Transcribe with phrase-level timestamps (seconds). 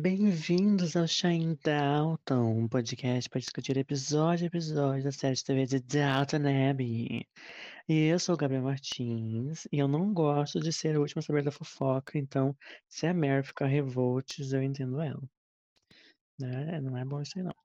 [0.00, 5.66] Bem-vindos ao Shine Dalton, um podcast para discutir episódio a episódio da série de TV
[5.66, 6.36] de Dalton
[6.70, 7.26] Abbey.
[7.88, 11.22] E eu sou o Gabriel Martins, e eu não gosto de ser o último a
[11.22, 12.56] saber da fofoca, então
[12.86, 15.22] se a Mary ficar revoltes, eu entendo ela.
[16.38, 16.80] Né?
[16.80, 17.56] Não é bom isso aí, não.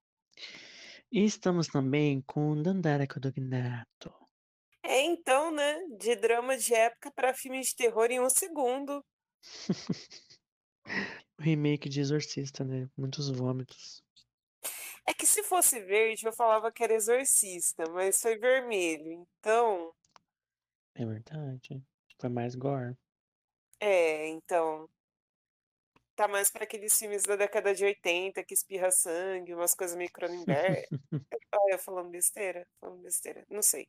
[1.11, 4.11] E estamos também com Dandara Codognato.
[4.81, 5.83] É, então, né?
[5.99, 9.05] De drama de época para filme de terror em um segundo.
[11.39, 12.89] o remake de Exorcista, né?
[12.97, 14.03] Muitos vômitos.
[15.05, 19.93] É que se fosse verde, eu falava que era Exorcista, mas foi vermelho, então.
[20.95, 21.83] É verdade.
[22.19, 22.95] Foi mais gore.
[23.79, 24.89] É, então.
[26.15, 30.11] Tá mais para aqueles filmes da década de 80 que espirra sangue, umas coisas meio
[30.11, 30.87] Cronenberg.
[31.55, 32.67] Olha, falando besteira?
[32.79, 33.45] Falando besteira.
[33.49, 33.87] Não sei.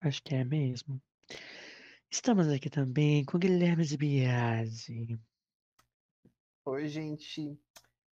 [0.00, 1.00] Acho que é mesmo.
[2.10, 5.18] Estamos aqui também com Guilherme Zibiase.
[6.66, 7.56] Oi, gente.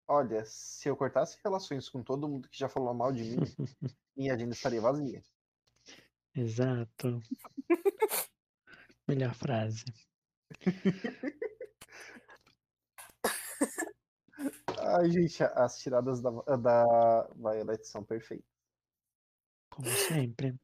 [0.08, 3.36] Olha, se eu cortasse relações com todo mundo que já falou mal de mim,
[4.16, 5.22] minha agenda estaria vazia.
[6.34, 7.20] Exato.
[9.06, 9.84] Melhor frase.
[14.80, 18.48] Ai, gente, as tiradas da, da Violet são perfeitas.
[19.70, 20.56] Como sempre.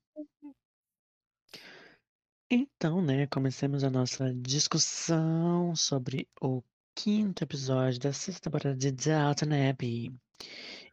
[2.49, 6.63] Então, né, comecemos a nossa discussão sobre o
[6.95, 10.11] quinto episódio da sexta temporada de Downton Abbey.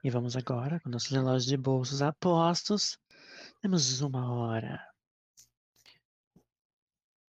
[0.02, 2.98] E vamos agora, com nossos relógios de bolsos apostos,
[3.60, 4.84] temos uma hora.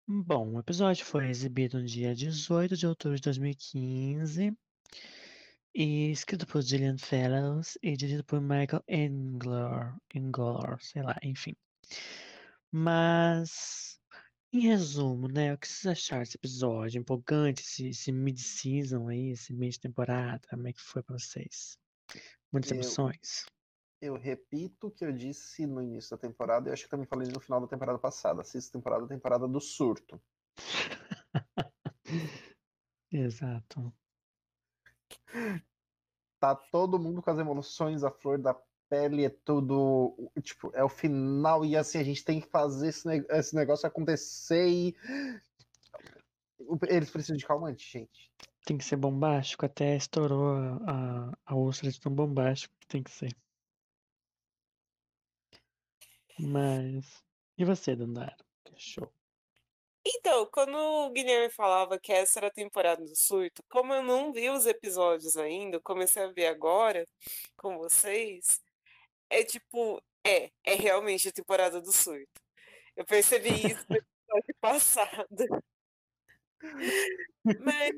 [0.06, 4.56] Bom, o episódio foi exibido no dia 18 de outubro de 2015
[5.74, 11.54] e escrito por Gillian Fellows e dirigido por Michael Engler, Engler, sei lá, enfim.
[12.70, 13.97] Mas
[14.52, 16.98] em resumo, né, o que vocês acharam desse episódio?
[16.98, 20.46] Empolgante, esse, esse mid-season aí, esse mês de temporada?
[20.48, 21.78] Como é que foi pra vocês?
[22.52, 23.46] Muitas Eu- emoções?
[24.00, 27.26] Eu repito o que eu disse no início da temporada e acho que também falei
[27.32, 28.44] no final da temporada passada.
[28.44, 30.22] Sexta temporada, temporada do surto.
[33.10, 33.92] Exato.
[36.38, 38.54] Tá todo mundo com as emoções, a flor da
[38.88, 40.30] pele, é tudo.
[40.42, 43.86] Tipo, é o final e assim, a gente tem que fazer esse, ne- esse negócio
[43.86, 44.96] acontecer e.
[46.88, 48.32] Eles precisam de calmante, gente.
[48.64, 53.02] Tem que ser bombástico, até estourou a, a, a ostra de tão bombástico que tem
[53.02, 53.34] que ser.
[56.38, 57.22] Mas.
[57.56, 58.36] E você, Dandara?
[58.64, 59.10] Que show.
[60.06, 64.32] Então, quando o Guilherme falava que essa era a temporada do surto, como eu não
[64.32, 67.06] vi os episódios ainda, comecei a ver agora
[67.56, 68.60] com vocês,
[69.30, 72.40] é tipo, é, é realmente a temporada do surto.
[72.96, 75.62] Eu percebi isso no episódio passado.
[77.60, 77.92] Mas,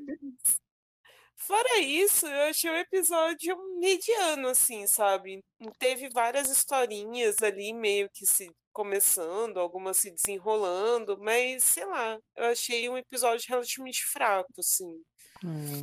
[1.37, 5.43] fora isso, eu achei o episódio mediano, assim, sabe?
[5.79, 12.45] Teve várias historinhas ali meio que se começando, algumas se desenrolando, mas sei lá, eu
[12.45, 15.03] achei um episódio relativamente fraco, assim.
[15.45, 15.83] Hum,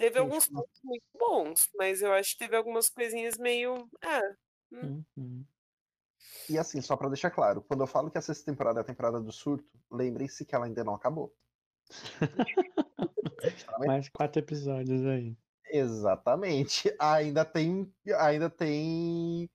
[0.00, 3.86] Teve Gente, alguns pontos muito bons, mas eu acho que teve algumas coisinhas meio.
[4.02, 4.34] Ah,
[4.72, 5.44] uhum.
[6.48, 8.84] E assim, só pra deixar claro, quando eu falo que a sexta temporada é a
[8.84, 11.36] temporada do surto, lembrem-se que ela ainda não acabou.
[13.86, 15.36] Mais quatro episódios aí.
[15.66, 16.94] Exatamente.
[16.98, 19.50] Ainda tem, ainda tem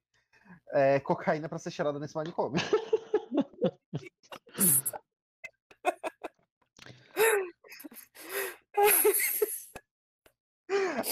[0.74, 2.62] é, cocaína pra ser cheirada nesse manicômio.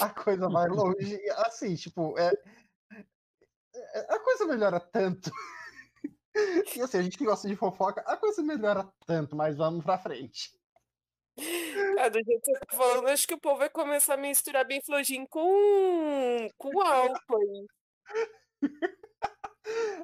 [0.00, 1.20] A coisa vai longe.
[1.46, 2.32] Assim, tipo, é,
[3.74, 5.30] é- a coisa melhora tanto.
[6.74, 9.98] E assim, a gente que gosta de fofoca, a coisa melhora tanto, mas vamos pra
[9.98, 10.50] frente.
[12.00, 14.66] ah, do jeito que você tá falando, acho que o povo vai começar a misturar
[14.66, 17.66] bem flojinho com, com álcool aí.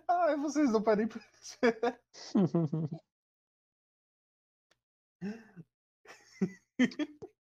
[0.08, 1.20] Ai, vocês não parem pra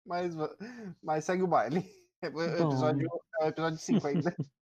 [0.05, 0.35] Mas,
[1.03, 2.04] mas segue o baile.
[2.25, 2.69] É o Bom.
[2.69, 3.09] episódio,
[3.41, 4.35] é o episódio 5 ainda.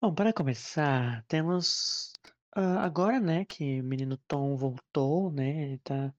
[0.00, 2.12] Bom, para começar, temos
[2.54, 6.12] ah, agora, né, que o menino Tom voltou, né, ele tá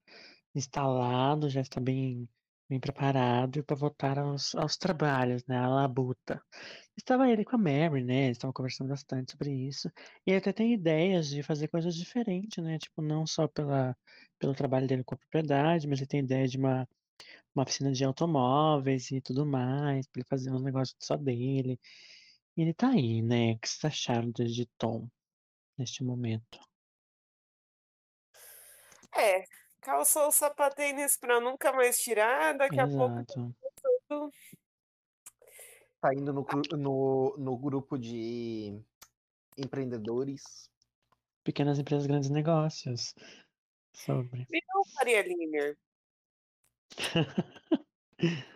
[0.56, 2.30] instalado, já está bem,
[2.70, 5.58] bem preparado para voltar aos, aos trabalhos, né?
[5.58, 6.42] A labuta.
[6.96, 8.26] Estava ele com a Mary, né?
[8.26, 9.90] Eles estavam conversando bastante sobre isso.
[10.26, 12.78] E ele até tem ideias de fazer coisas diferentes, né?
[12.78, 13.96] Tipo, não só pela,
[14.40, 16.88] pelo trabalho dele com a propriedade, mas ele tem ideia de uma,
[17.56, 21.80] uma oficina de automóveis e tudo mais, para ele fazer um negócio só dele.
[22.58, 23.54] E ele tá aí, né?
[23.54, 25.08] O que vocês acharam de Tom
[25.78, 26.60] neste momento?
[29.16, 29.44] É,
[29.82, 33.56] calçou os sapatênis pra nunca mais tirar, daqui a pouco Exato.
[36.02, 36.46] Tá indo no,
[36.78, 38.78] no, no grupo de
[39.58, 40.70] empreendedores.
[41.44, 43.14] Pequenas empresas, grandes negócios.
[43.94, 44.48] Sobre.
[44.50, 45.78] Virou Faria Limer.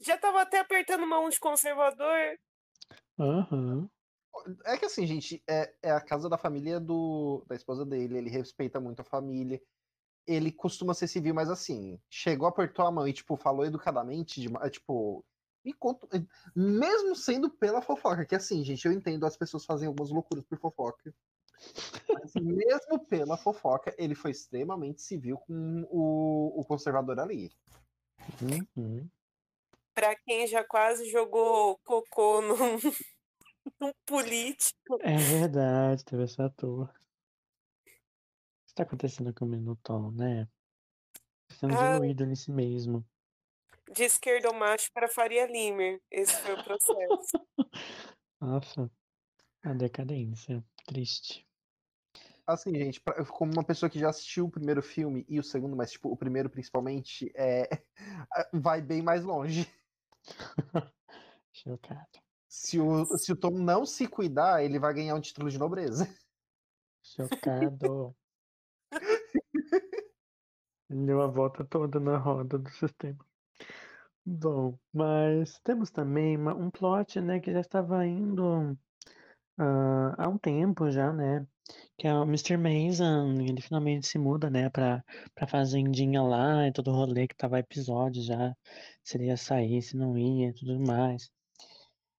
[0.00, 2.38] Já tava até apertando mão de conservador.
[3.18, 3.90] Aham.
[4.64, 8.30] É que assim, gente, é, é a casa da família do, da esposa dele, ele
[8.30, 9.60] respeita muito a família.
[10.26, 14.48] Ele costuma ser civil, mas assim, chegou, apertou a mão e, tipo, falou educadamente, de,
[14.70, 15.24] tipo,
[15.64, 16.06] me conta,
[16.54, 20.58] mesmo sendo pela fofoca, que assim, gente, eu entendo as pessoas fazem algumas loucuras por
[20.58, 21.14] fofoca.
[22.12, 27.52] Mas mesmo pela fofoca, ele foi extremamente civil com o, o conservador ali.
[28.76, 29.08] Uhum.
[29.94, 32.54] Pra quem já quase jogou cocô num,
[33.80, 34.98] num político.
[35.00, 36.88] É verdade, teve essa ator.
[36.88, 37.92] O que
[38.66, 40.48] está acontecendo com o Minotom, né?
[41.52, 41.94] Sendo Ah.
[41.94, 43.04] diluído si mesmo.
[43.92, 46.00] De esquerdomacho para Faria Limer.
[46.10, 47.46] Esse foi o processo.
[48.40, 48.90] Nossa,
[49.64, 50.62] a decadência.
[50.86, 51.47] Triste.
[52.48, 55.76] Assim, gente, pra- como uma pessoa que já assistiu o primeiro filme e o segundo,
[55.76, 57.68] mas, tipo, o primeiro principalmente, é,
[58.54, 59.70] vai bem mais longe.
[61.52, 62.08] Chocado.
[62.48, 66.08] Se o, se o Tom não se cuidar, ele vai ganhar um título de nobreza.
[67.02, 68.16] Chocado.
[70.90, 73.18] Ele Deu a volta toda na roda do sistema.
[74.24, 78.74] Bom, mas temos também uma- um plot, né, que já estava indo
[79.58, 81.46] ah, há um tempo já, né?
[81.96, 82.56] Que é o Mr.
[82.56, 85.04] Mason, ele finalmente se muda, né, pra,
[85.34, 88.56] pra fazendinha lá e todo o rolê que tava episódio já,
[89.02, 91.30] se ele ia sair, se não ia tudo mais.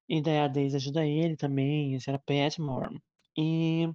[0.08, 3.00] E daí a Daisy ajuda ele também, esse era Petmore.
[3.36, 3.88] E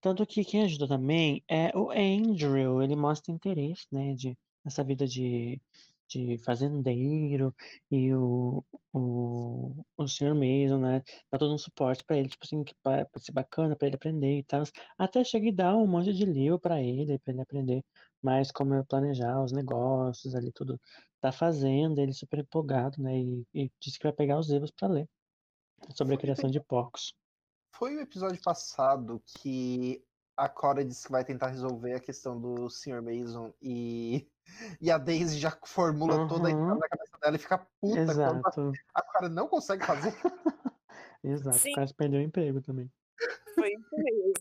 [0.00, 5.06] tanto que quem ajuda também é o Andrew, ele mostra interesse, né, de, nessa vida
[5.06, 5.60] de,
[6.08, 7.54] de fazendeiro
[7.90, 10.34] e o, o, o Sr.
[10.34, 13.76] Mason, né, dá todo um suporte pra ele, tipo assim, que pra, pra ser bacana,
[13.76, 14.62] pra ele aprender e tal.
[14.98, 17.84] Até chega e dá um monte de livro pra ele, pra ele aprender
[18.22, 20.80] mais como é planejar os negócios ali, tudo
[21.20, 24.88] da fazenda, ele super empolgado, né, e, e disse que vai pegar os livros pra
[24.88, 25.08] ler
[25.94, 27.14] sobre a criação de porcos.
[27.74, 30.04] Foi o episódio passado que
[30.36, 33.02] a Cora disse que vai tentar resolver a questão do Sr.
[33.02, 34.26] Mason e,
[34.80, 36.62] e a Daisy já formula toda a Uhum.
[36.62, 40.12] ideia na cabeça dela e fica puta quando Exato, a Cora não consegue fazer.
[41.24, 41.72] exato, Sim.
[41.72, 42.90] quase perdeu o emprego também.
[43.54, 44.32] Foi isso mesmo.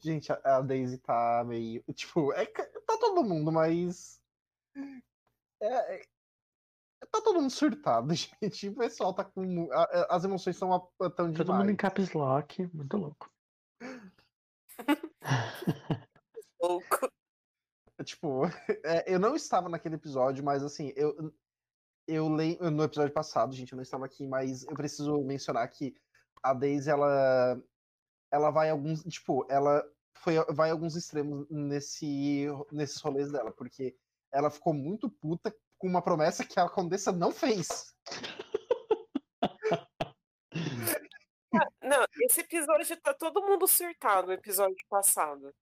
[0.00, 1.82] Gente, a, a Daisy tá meio.
[1.94, 4.20] Tipo, é, que- tá todo mundo, mas.
[5.60, 6.06] É, é-
[7.18, 8.68] tá todo mundo surtado, gente.
[8.68, 9.70] O pessoal tá com.
[9.72, 10.68] a- a- as emoções estão
[10.98, 11.76] tão Todo mundo em demais.
[11.76, 13.30] caps lock, muito louco.
[16.60, 17.08] Louco.
[18.04, 18.42] Tipo,
[18.84, 21.32] é, eu não estava naquele episódio, mas assim, eu.
[22.06, 25.96] Eu leio no episódio passado, gente, eu não estava aqui, mas eu preciso mencionar que
[26.42, 27.58] a Daisy, ela.
[28.30, 29.02] Ela vai alguns.
[29.04, 29.82] Tipo, ela
[30.18, 33.96] foi, vai a alguns extremos nesse, nesses rolês dela, porque
[34.32, 35.54] ela ficou muito puta
[35.84, 37.94] com uma promessa que a Condessa não fez.
[41.80, 45.54] Não, esse episódio tá todo mundo surtado, o episódio passado.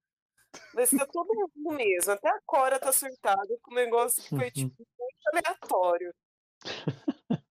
[0.72, 2.12] Mas tá todo mundo mesmo.
[2.12, 6.14] Até a Cora tá surtada com o negócio que foi, tipo, muito aleatório.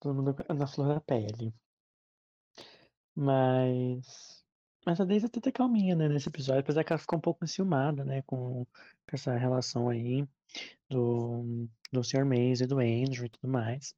[0.00, 1.52] Todo mundo na flor da pele.
[3.14, 4.44] Mas.
[4.86, 7.44] Mas a Daisy até tá calminha, né, nesse episódio, apesar que ela ficou um pouco
[7.44, 8.66] enciumada, né, com
[9.12, 10.26] essa relação aí
[10.88, 12.24] do, do Sr.
[12.24, 13.94] Maze e do Andrew e tudo mais.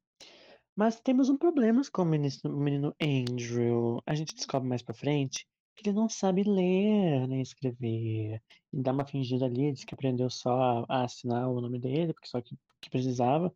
[0.74, 4.02] Mas temos um problema com o menino, Andrew.
[4.06, 8.42] A gente descobre mais pra frente que ele não sabe ler nem escrever.
[8.72, 12.12] Ele dá uma fingida ali, diz que aprendeu só a, a assinar o nome dele,
[12.12, 13.54] porque só que, que precisava.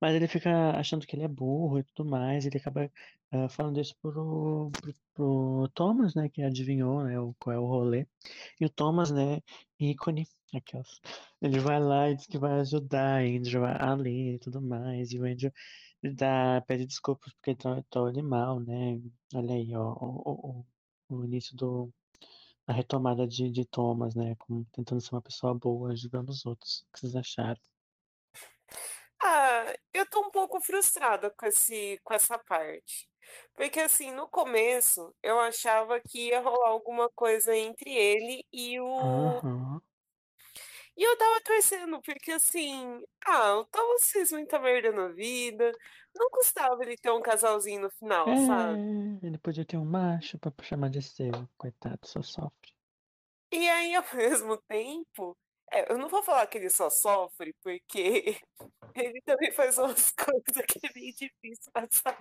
[0.00, 2.44] Mas ele fica achando que ele é burro e tudo mais.
[2.46, 2.90] Ele acaba
[3.32, 6.28] ah, falando isso pro, pro, pro Thomas, né?
[6.28, 7.18] Que adivinhou, né?
[7.20, 8.06] O, qual é o rolê.
[8.60, 9.40] E o Thomas, né?
[9.80, 10.26] Ícone.
[10.54, 11.00] Aquelas.
[11.42, 14.60] Ele vai lá e diz que vai ajudar a Andrew a a ler e tudo
[14.62, 15.12] mais.
[15.12, 15.52] E o Andrew
[16.02, 19.00] dá, pede desculpas porque tratou ele mal, né?
[19.34, 20.64] Olha aí, ó, o,
[21.10, 21.92] o- o início do,
[22.66, 24.36] a retomada de, de Thomas, né?
[24.36, 26.80] Como tentando ser uma pessoa boa, ajudando os outros.
[26.82, 27.60] O que vocês acharam?
[29.22, 33.08] Ah, eu tô um pouco frustrada com esse, com essa parte.
[33.54, 38.88] Porque assim, no começo eu achava que ia rolar alguma coisa entre ele e o.
[38.88, 39.80] Aham.
[40.96, 45.70] E eu tava torcendo, porque assim, ah, o Thomas fez muita merda na vida.
[46.14, 48.80] Não custava ele ter um casalzinho no final, sabe?
[49.22, 51.32] É, ele podia ter um macho pra chamar de seu.
[51.58, 52.72] Coitado, só sofre.
[53.52, 55.36] E aí, ao mesmo tempo,
[55.72, 58.38] é, eu não vou falar que ele só sofre, porque
[58.94, 62.16] ele também faz umas coisas que é meio difícil passar.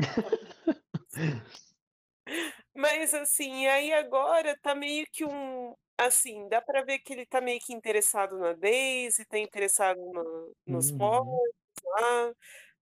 [2.73, 5.73] Mas assim, aí agora tá meio que um.
[5.97, 10.53] Assim, dá pra ver que ele tá meio que interessado na Daisy, tá interessado no-
[10.67, 10.97] nos Uhum.
[10.97, 11.49] povos
[11.85, 12.33] lá.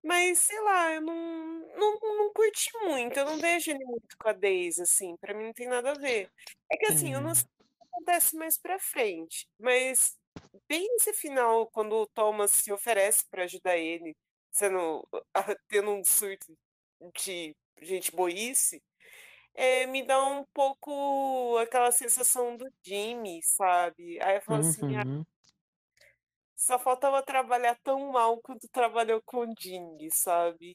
[0.03, 1.15] Mas sei lá, eu não,
[1.77, 5.45] não, não curti muito, eu não vejo ele muito com a Daisy, assim, pra mim
[5.45, 6.29] não tem nada a ver.
[6.71, 10.17] É que assim, eu não sei o que acontece mais pra frente, mas
[10.67, 14.15] bem nesse final, quando o Thomas se oferece pra ajudar ele,
[14.51, 15.07] sendo,
[15.67, 16.53] tendo um surto
[17.15, 18.81] de gente boice,
[19.55, 24.21] é, me dá um pouco aquela sensação do Jimmy, sabe?
[24.23, 25.25] Aí eu falo assim, ah, Uhum.
[26.55, 30.73] só faltava trabalhar tão mal quanto trabalhou com o Jimmy, sabe?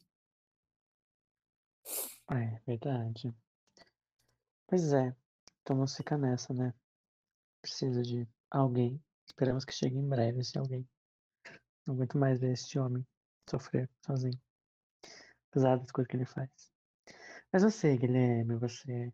[2.30, 3.34] É, verdade.
[4.66, 5.14] Pois é.
[5.64, 6.72] Thomas fica nessa, né?
[7.62, 9.02] Precisa de alguém.
[9.38, 10.84] Esperamos que chegue em breve esse alguém.
[11.86, 13.06] Não aguento mais ver este homem
[13.48, 14.36] sofrer sozinho.
[15.48, 16.50] Apesar das coisas que ele faz.
[17.52, 19.12] Mas você, Guilherme, você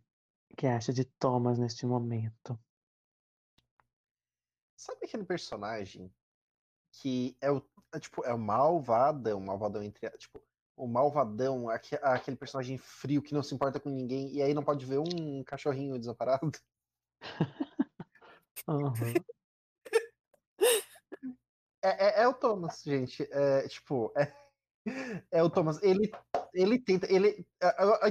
[0.56, 2.58] que acha de Thomas neste momento?
[4.74, 6.10] Sabe aquele personagem
[7.02, 7.62] que é o,
[7.92, 10.40] é, tipo, é o malvadão, malvadão entre, tipo,
[10.74, 14.64] o malvadão, aque- aquele personagem frio que não se importa com ninguém e aí não
[14.64, 16.50] pode ver um cachorrinho desamparado?
[18.66, 19.33] Aham.
[21.84, 23.28] É, é, é o Thomas, gente.
[23.30, 24.32] É, tipo, é,
[25.30, 25.82] é o Thomas.
[25.82, 26.10] Ele,
[26.54, 27.12] ele tenta.
[27.12, 27.46] Ele,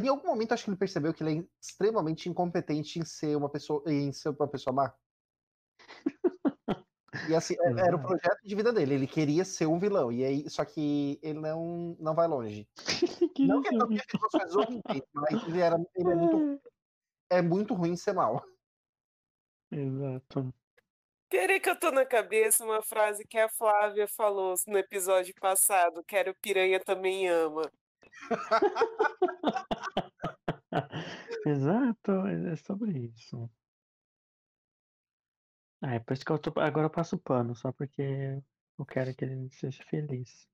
[0.02, 3.50] em algum momento, acho que ele percebeu que ele é extremamente incompetente em ser uma
[3.50, 4.94] pessoa, em ser uma pessoa má.
[7.30, 8.94] E assim, é- era o projeto de vida dele.
[8.94, 10.12] Ele queria ser um vilão.
[10.12, 12.68] E aí, só que ele não, não vai longe.
[13.36, 16.62] Que Não que ele não tenha feito coisas horríveis, mas ele, era, ele é, muito,
[17.30, 18.44] é muito ruim ser mal.
[19.72, 20.54] Exato.
[21.34, 26.04] Peraí que eu tô na cabeça uma frase que a Flávia falou no episódio passado,
[26.04, 27.72] que era o piranha também ama.
[31.44, 33.50] Exato, é sobre isso.
[35.82, 38.40] Ah, é por isso que eu tô, agora eu passo pano, só porque
[38.78, 40.48] eu quero que ele seja feliz.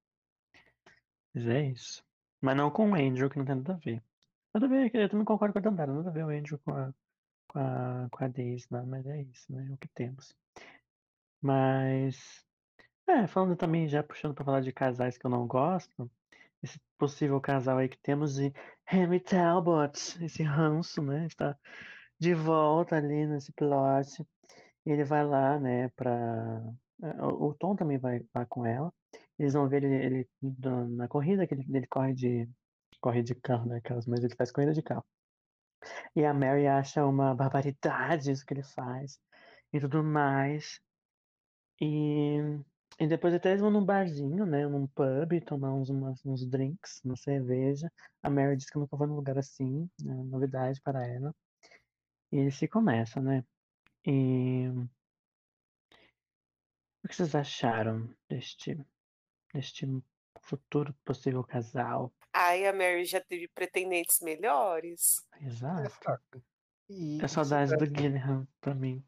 [1.33, 2.05] Mas é isso.
[2.39, 4.01] Mas não com o Andrew, que não tem nada a ver.
[4.53, 6.71] Nada a ver, eu também concordo com a Dandara, nada a ver o Andrew com
[6.71, 6.93] a,
[7.49, 9.67] com a, com a Daisy, mas é isso, né?
[9.69, 10.33] É o que temos.
[11.41, 12.45] Mas,
[13.07, 16.11] é, falando também, já puxando pra falar de casais que eu não gosto,
[16.63, 18.53] esse possível casal aí que temos de
[18.91, 21.27] Henry Talbot, esse ranço, né?
[21.27, 21.57] Está
[22.19, 24.25] de volta ali nesse plot.
[24.85, 26.61] Ele vai lá, né, pra.
[27.03, 28.93] é, O Tom também vai, vai com ela.
[29.39, 30.29] Eles vão ver ele, ele
[30.97, 32.49] na- corrida, que ele, ele corre de.
[33.01, 34.07] Corre de carro, né, Carlos?
[34.07, 35.05] Mas ele faz corrida de carro.
[36.15, 39.19] E a Mary acha uma barbaridade isso que ele faz.
[39.73, 40.79] E tudo mais.
[41.81, 42.37] E,
[42.99, 44.67] e depois até eles vão num barzinho, né?
[44.67, 47.91] Num pub, tomar uns, umas- uns drinks, uma cerveja.
[48.23, 51.33] A Mary diz que nunca foi num lugar assim, né, novidade para ela.
[52.31, 53.43] E eles se começam, né?
[54.05, 54.67] E
[57.03, 58.77] o que vocês acharam deste,
[59.53, 59.87] deste
[60.41, 62.13] futuro possível casal?
[62.33, 65.25] Ai, a Mary já teve pretendentes melhores.
[65.41, 65.89] Exato.
[66.89, 69.03] E É saudade do Gilliam pra mim.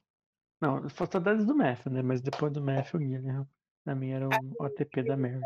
[0.62, 2.02] Não, foi saudades do Matthew, né?
[2.02, 3.50] Mas depois do Matthew, o Gilliam.
[3.84, 5.42] Pra mim era o OTP da Mary.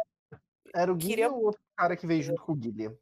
[0.73, 2.97] era o Queria- Guilherme ou o outro cara que veio junto com o Guilherme?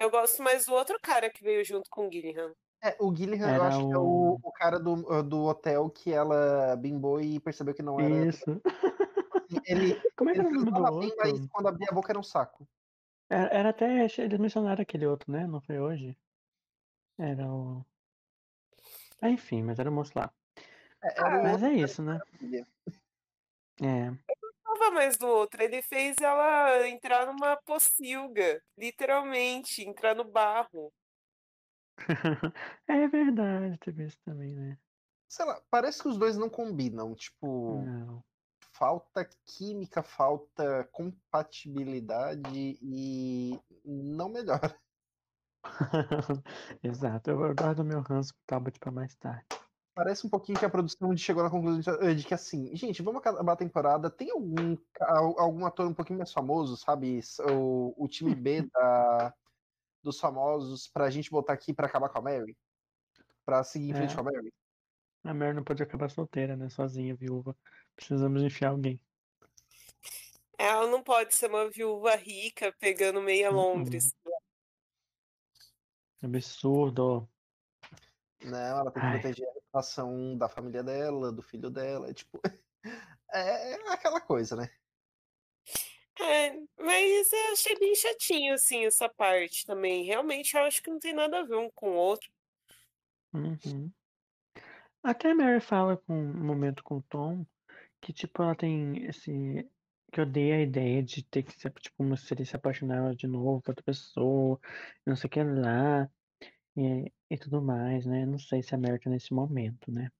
[0.00, 2.54] Eu gosto mais do outro cara que veio junto com o Gilliam.
[2.82, 6.10] É, o Guilherme, eu acho que é o- o, o cara do, do hotel que
[6.10, 8.26] ela bimbou e percebeu que não era.
[8.26, 8.60] Isso.
[9.66, 11.16] Ele, Como é que ele era o nome do transava bem, outro?
[11.18, 12.66] mas quando abria a boca era um saco.
[13.28, 14.04] Era, era até.
[14.18, 15.46] Eles mencionaram aquele outro, né?
[15.46, 16.16] Não foi hoje?
[17.18, 17.84] Era o.
[19.20, 20.32] Ah, enfim, mas era o moço lá.
[21.02, 22.20] É, Mas é isso, né?
[23.82, 24.10] É.
[24.64, 25.62] Não mais do outro.
[25.62, 28.62] Ele fez ela entrar numa pocilga.
[28.76, 30.92] Literalmente, entrar no barro.
[32.86, 34.78] é verdade, teve isso também, né?
[35.28, 37.14] Sei lá, parece que os dois não combinam.
[37.14, 38.24] Tipo, Não.
[38.72, 44.78] falta química, falta compatibilidade e não melhora.
[46.82, 49.46] Exato, eu guardo meu ranço pro Talbot pra mais tarde.
[49.94, 53.20] Parece um pouquinho que a produção chegou na conclusão de, de que assim, gente, vamos
[53.20, 54.08] acabar a temporada.
[54.08, 57.20] Tem algum, al- algum ator um pouquinho mais famoso, sabe?
[57.50, 59.34] O, o time B da,
[60.02, 62.56] dos famosos pra gente botar aqui pra acabar com a Mary?
[63.44, 64.14] Pra seguir em frente É.
[64.14, 64.52] com a Mary?
[65.24, 66.70] A Mary não pode acabar solteira, né?
[66.70, 67.54] Sozinha, viúva.
[67.94, 68.98] Precisamos enfiar alguém.
[70.56, 73.56] Ela não pode ser uma viúva rica pegando meia Uhum.
[76.22, 77.28] Absurdo.
[78.44, 79.20] Não, ela tem que Ai.
[79.20, 82.10] proteger a reputação da família dela, do filho dela.
[82.10, 82.40] É tipo.
[83.32, 84.68] É aquela coisa, né?
[86.20, 90.04] É, mas eu achei bem chatinho, assim, essa parte também.
[90.04, 92.28] Realmente, eu acho que não tem nada a ver um com o outro.
[93.32, 93.90] Uhum.
[95.02, 97.46] Até a Mary fala com um momento com o Tom
[98.00, 99.68] que, tipo, ela tem esse.
[100.10, 103.60] Que odeia a ideia de ter que ser, tipo, uma seria se apaixonar de novo
[103.62, 104.60] por outra pessoa,
[105.06, 106.10] não sei o que lá,
[106.76, 108.26] e, e tudo mais, né?
[108.26, 110.10] Não sei se a Mary tá nesse momento, né?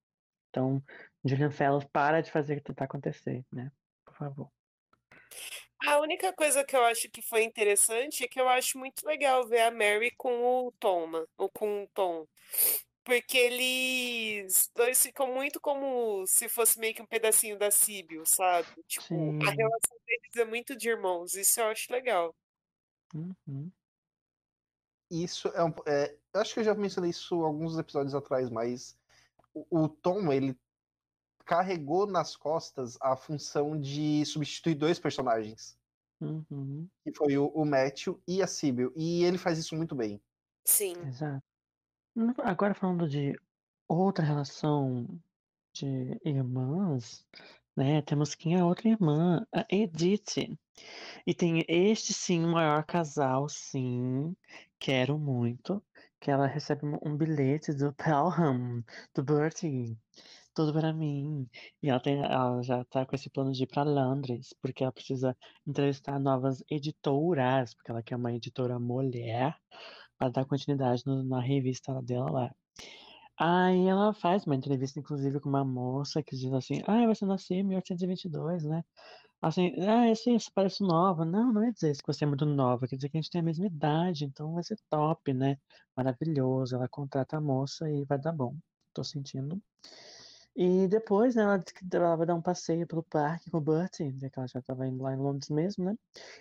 [0.49, 0.83] Então,
[1.25, 3.71] Julian Fellows, para de fazer o que tentar acontecer, né?
[4.05, 4.51] Por favor.
[5.87, 9.47] A única coisa que eu acho que foi interessante é que eu acho muito legal
[9.47, 12.27] ver a Mary com o Tom, ou com o Tom.
[13.05, 18.69] Porque eles dois ficam muito como se fosse meio que um pedacinho da Síbio, sabe?
[18.87, 19.39] Tipo, Sim.
[19.43, 22.35] a relação deles é muito de irmãos, isso eu acho legal.
[23.15, 23.71] Uhum.
[25.11, 25.73] Isso é um.
[25.87, 28.97] é, eu acho que eu já mencionei isso alguns episódios atrás, mas
[29.53, 30.57] o, o Tom, ele
[31.45, 35.77] carregou nas costas a função de substituir dois personagens.
[36.21, 36.87] Uhum.
[37.03, 38.93] Que foi o, o Matthew e a Sibyl.
[38.95, 40.23] E ele faz isso muito bem.
[40.65, 40.93] Sim.
[41.09, 41.43] Exato.
[42.39, 43.39] Agora falando de
[43.89, 45.07] outra relação
[45.75, 47.25] de irmãs,
[47.77, 48.03] né?
[48.03, 50.59] Temos quem é a outra irmã, a Edith.
[51.27, 54.37] E tem este sim, o maior casal, sim.
[54.79, 55.85] Quero muito.
[56.21, 59.99] Que ela recebe um- um bilhete do Pelham, do Bertie.
[60.55, 61.49] Tudo para mim.
[61.83, 64.93] E ela, tem, ela já tá com esse plano de ir para Londres, porque ela
[64.93, 65.37] precisa
[65.67, 69.57] entrevistar novas editoras, porque ela quer uma editora mulher
[70.21, 72.57] para dar continuidade no- na revista dela lá.
[73.39, 77.57] Aí ela faz uma entrevista, inclusive, com uma moça que diz assim: Ah, você nasceu
[77.59, 78.85] em 1822, né?
[79.43, 81.25] Assim, ah, isso, isso parece nova.
[81.25, 83.41] Não, não é dizer que você é muito nova, quer dizer que a gente tem
[83.43, 85.59] a mesma idade, então vai ser top, né?
[85.97, 86.77] Maravilhoso.
[86.77, 88.57] Ela contrata a moça e vai dar bom.
[88.95, 89.61] Tô sentindo.
[90.57, 93.61] E depois, né, ela, diz que ela vai dar um passeio pelo parque com o
[93.61, 95.97] Bertie, né, que ela já tava indo lá em Londres mesmo, né?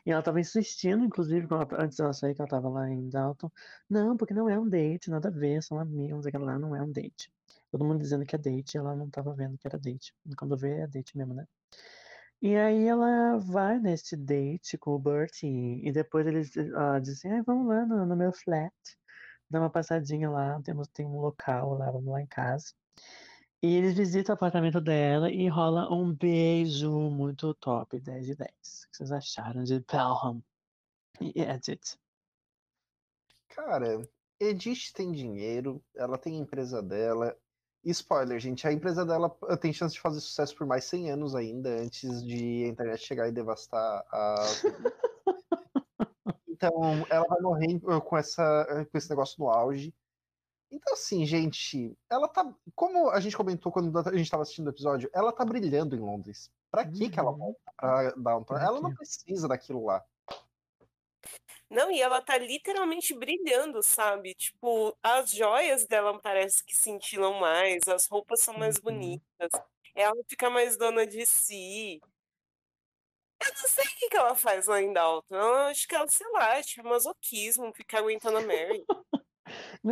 [0.06, 3.52] E ela tava insistindo, inclusive, ela- antes dela sair, que ela tava lá em Dalton.
[3.90, 6.82] Não, porque não é um date, nada a ver, são amigos, aquela lá não é
[6.82, 7.32] um date.
[7.72, 10.14] Todo mundo dizendo que é date, ela não tava vendo que era date.
[10.38, 11.48] Quando vê, é date mesmo, né?
[12.42, 15.48] E aí ela vai nesse date com o Bertie,
[15.86, 16.52] e depois eles
[17.04, 18.74] dizem, ah, vamos lá no, no meu flat,
[19.50, 22.74] dá uma passadinha lá, temos, tem um local lá, vamos lá em casa.
[23.62, 28.50] E eles visitam o apartamento dela e rola um beijo muito top, 10 de 10.
[28.50, 30.42] O que vocês acharam de Pelham
[31.20, 31.98] e Edith?
[33.50, 34.02] Cara,
[34.40, 37.38] Edith tem dinheiro, ela tem a empresa dela.
[37.84, 41.12] E Spoiler, gente, a empresa dela eh, tem chance de fazer sucesso por mais 100
[41.12, 44.64] anos ainda, antes de a internet chegar e devastar as.
[46.48, 46.72] então,
[47.10, 49.94] ela vai morrer eh, com, essa, com esse negócio no auge.
[50.72, 52.54] Então, assim, gente, ela tá.
[52.76, 56.00] Como a gente comentou quando a gente tava assistindo o episódio, ela tá brilhando em
[56.00, 56.52] Londres.
[56.70, 57.38] Pra que, que ela Uhum.
[57.38, 58.46] volta pra Downton?
[58.46, 60.06] Pra Ela não precisa daquilo lá.
[61.70, 64.34] Não, e ela tá literalmente brilhando, sabe?
[64.36, 68.84] Tipo, as joias dela parece que cintilam mais, as roupas são mais Uhum.
[68.84, 69.50] bonitas,
[69.96, 72.00] ela fica mais dona de si.
[73.42, 75.36] Eu não sei o que que ela faz lá em Dalton.
[75.36, 78.84] Eu acho que ela, sei lá, tipo, masoquismo, ficar aguentando a Mary.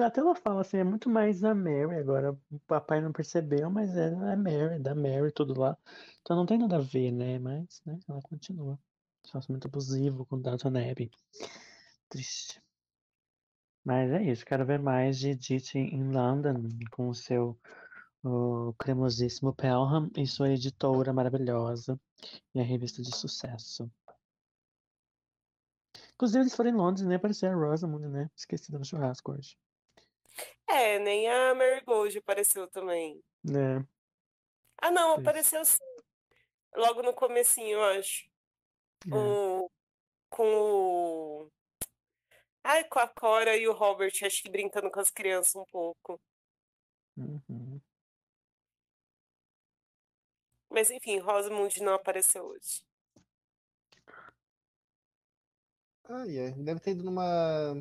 [0.04, 2.38] Até ela fala assim, é muito mais a Mary agora.
[2.52, 5.78] O papai não percebeu, mas é a Mary, da Mary, tudo lá.
[6.22, 7.40] Então não tem nada a ver, né?
[7.40, 8.80] Mas, né, ela continua.
[9.32, 11.12] Relacionamento abusivo com Downton Abbey.
[12.10, 12.62] Triste.
[13.84, 17.58] Mas é isso, quero ver mais de Edith em London com o seu
[18.24, 22.00] o cremosíssimo Pelham e sua editora maravilhosa
[22.54, 23.90] e a revista de sucesso.
[26.18, 28.28] Inclusive, eles foram em Londres, nem apareceu a Rosamund, né?
[28.36, 29.56] Esquecida no churrasco hoje.
[30.68, 33.24] É, nem a Marigold apareceu também.
[33.44, 33.86] Né?
[34.82, 35.22] Ah, não, Isso.
[35.22, 35.78] apareceu sim.
[36.76, 38.28] Logo no comecinho, eu acho.
[39.06, 39.16] É.
[39.16, 39.70] O,
[40.28, 41.52] com o...
[42.64, 46.20] Ai, com a Cora e o Robert, acho que brincando com as crianças um pouco.
[47.16, 47.80] Uhum.
[50.68, 52.87] Mas enfim, Rosamund não apareceu hoje.
[56.10, 56.52] Ai, é.
[56.52, 57.76] Deve ter ido numa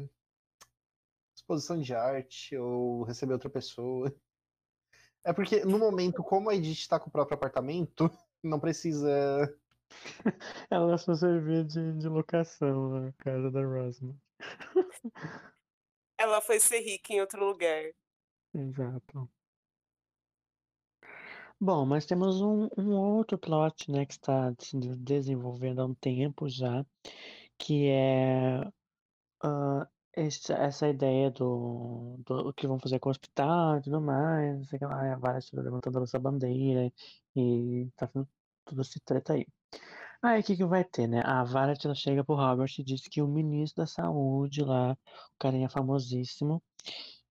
[1.34, 4.12] exposição de arte ou receber outra pessoa.
[5.24, 8.10] É porque no momento, como a Edith está com o próprio apartamento,
[8.42, 9.08] não precisa.
[10.70, 14.16] Ela só servia de, de locação a casa da Rosma.
[16.18, 17.92] Ela foi ser rica em outro lugar.
[18.54, 19.30] Exato.
[21.60, 25.94] Bom, mas temos um, um outro plot, né, que está se de- desenvolvendo há um
[25.94, 26.84] tempo já,
[27.58, 28.70] que é
[30.16, 34.64] esse- essa ideia do, do que vão fazer com o hospital e tudo mais, não
[34.64, 36.92] sei o que lá, e a Vara está levantando essa bandeira
[37.36, 38.28] e tá fazendo
[38.64, 39.46] tudo esse treta aí.
[40.22, 41.22] Aí o que que vai ter, né?
[41.24, 44.96] A Vara ela chega pro Robert e diz que o ministro da saúde lá, o
[45.38, 46.62] carinha famosíssimo,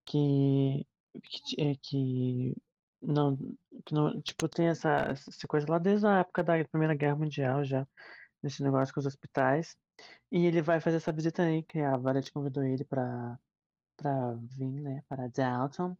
[0.05, 0.85] que,
[1.23, 2.55] que, é, que
[3.01, 3.37] não,
[3.85, 7.63] que não, tipo, tem essa, essa coisa lá desde a época da Primeira Guerra Mundial
[7.65, 7.87] já,
[8.43, 9.77] nesse negócio com os hospitais.
[10.31, 13.39] E ele vai fazer essa visita aí, que a Violet convidou ele pra,
[13.97, 15.95] pra vir, né, para Dalton.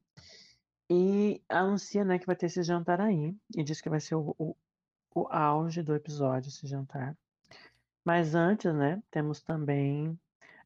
[0.90, 3.36] E anuncia, né, que vai ter esse jantar aí.
[3.56, 4.56] E diz que vai ser o, o,
[5.16, 7.18] o auge do episódio, esse jantar.
[8.04, 10.20] Mas antes, né, temos também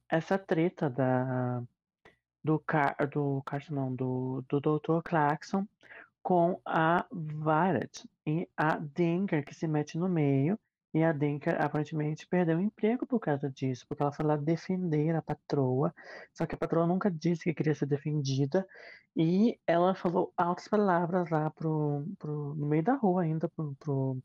[0.10, 1.64] essa treta da,
[2.44, 5.02] do, Car, do Carson, não, do, do Dr.
[5.04, 5.68] Clarkson
[6.22, 10.60] com a Violet e a Dinker que se mete no meio
[10.94, 15.16] e a Dinker aparentemente perdeu o emprego por causa disso, porque ela foi lá defender
[15.16, 15.94] a patroa,
[16.34, 18.68] só que a patroa nunca disse que queria ser defendida
[19.16, 24.18] e ela falou altas palavras lá pro, pro, no meio da rua ainda pro, pro,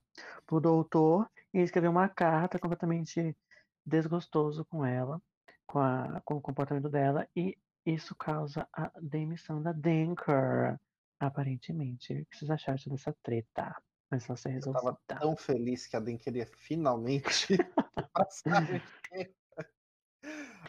[0.47, 3.37] pro doutor e escreveu uma carta completamente
[3.85, 5.21] desgostoso com ela,
[5.67, 10.79] com, a, com o comportamento dela e isso causa a demissão da Dinker.
[11.21, 12.13] Aparentemente.
[12.13, 13.75] O que vocês acharam dessa treta?
[14.15, 17.49] Mas ser Eu tava tão feliz que a Den queria finalmente
[18.15, 18.65] passar.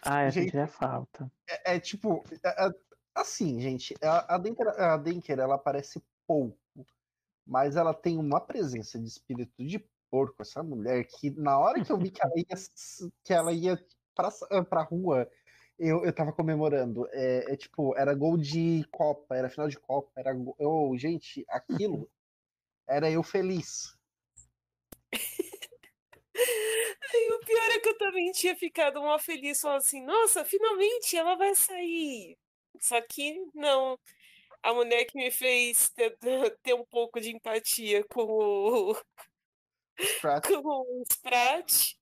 [0.02, 1.32] Ah, eu Gente, sentiria falta.
[1.48, 2.74] É, é tipo, é- é-
[3.14, 6.58] assim, gente, a, a, Denker, a Denker, ela parece pouco,
[7.46, 9.80] mas ela tem uma presença de espírito de
[10.10, 12.56] porco, essa mulher, que na hora que eu vi que ela ia,
[13.24, 15.30] que ela ia pra, ah, pra rua,
[15.78, 17.08] eu, eu tava comemorando.
[17.12, 21.46] É, é tipo, era gol de Copa, era final de Copa, era gol, eu, gente,
[21.50, 22.10] aquilo
[22.88, 23.96] era eu feliz.
[27.34, 31.36] O pior é que eu também tinha ficado mal feliz, falando assim, nossa, finalmente ela
[31.36, 32.38] vai sair.
[32.80, 33.98] Só que não.
[34.62, 36.18] A mulher que me fez ter,
[36.64, 38.98] ter um pouco de empatia com o,
[40.00, 41.94] Sprat, com o Sprat,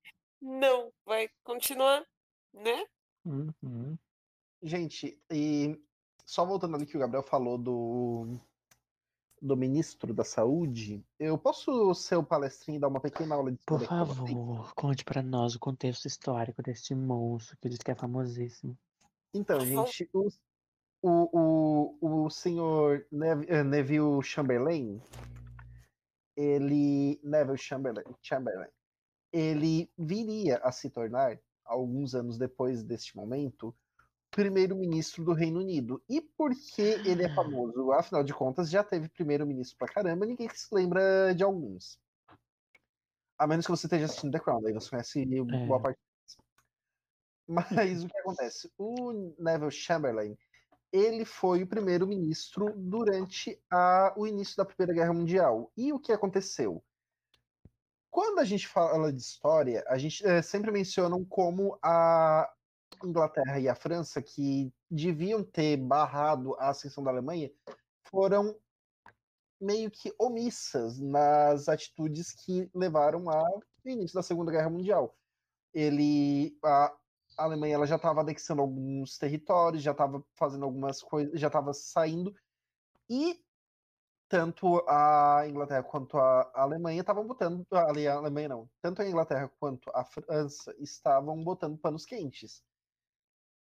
[0.42, 2.06] não, vai continuar,
[2.54, 2.86] né?
[3.26, 3.98] Uhum.
[4.62, 5.78] Gente, e
[6.26, 8.40] só voltando ali que o Gabriel falou do,
[9.44, 13.58] do ministro da saúde, eu posso ser o palestrinho e dar uma pequena aula de
[13.66, 18.78] Por favor, conte pra nós o contexto histórico deste monstro que diz que é famosíssimo.
[19.34, 20.30] Então, gente, o,
[21.02, 23.06] o, o, o senhor
[23.50, 25.02] eh, Neville Chamberlain,
[26.38, 27.20] ele.
[27.22, 28.70] Neville Chamberlain, Chamberlain,
[29.34, 33.76] ele viria a se tornar, alguns anos depois deste momento,
[34.34, 36.02] primeiro-ministro do Reino Unido.
[36.10, 37.92] E por que ele é famoso?
[37.92, 42.00] Afinal de contas, já teve primeiro-ministro pra caramba, ninguém se lembra de alguns.
[43.38, 45.82] A menos que você esteja assistindo The Crown, daí você conhece boa É.
[45.82, 46.38] parte deles.
[47.48, 48.72] Mas o que acontece?
[48.78, 50.38] O Neville Chamberlain,
[50.92, 55.72] ele foi o primeiro-ministro durante a- o início da Primeira Guerra Mundial.
[55.76, 56.84] E o que aconteceu?
[58.10, 62.48] Quando a gente fala de história, a gente eh, sempre mencionam como a
[63.04, 67.52] Inglaterra e a França, que deviam ter barrado a ascensão da Alemanha,
[68.10, 68.56] foram
[69.60, 75.18] meio que omissas nas atitudes que levaram ao início da Segunda Guerra Mundial.
[75.74, 76.96] Ele, a
[77.38, 82.36] Alemanha ela já estava anexando alguns territórios, já estava fazendo algumas coisas, já estava saindo,
[83.10, 83.42] e
[84.28, 89.52] tanto a Inglaterra quanto a Alemanha estavam botando, ali a Alemanha não, tanto a Inglaterra
[89.60, 92.64] quanto a França estavam botando panos quentes.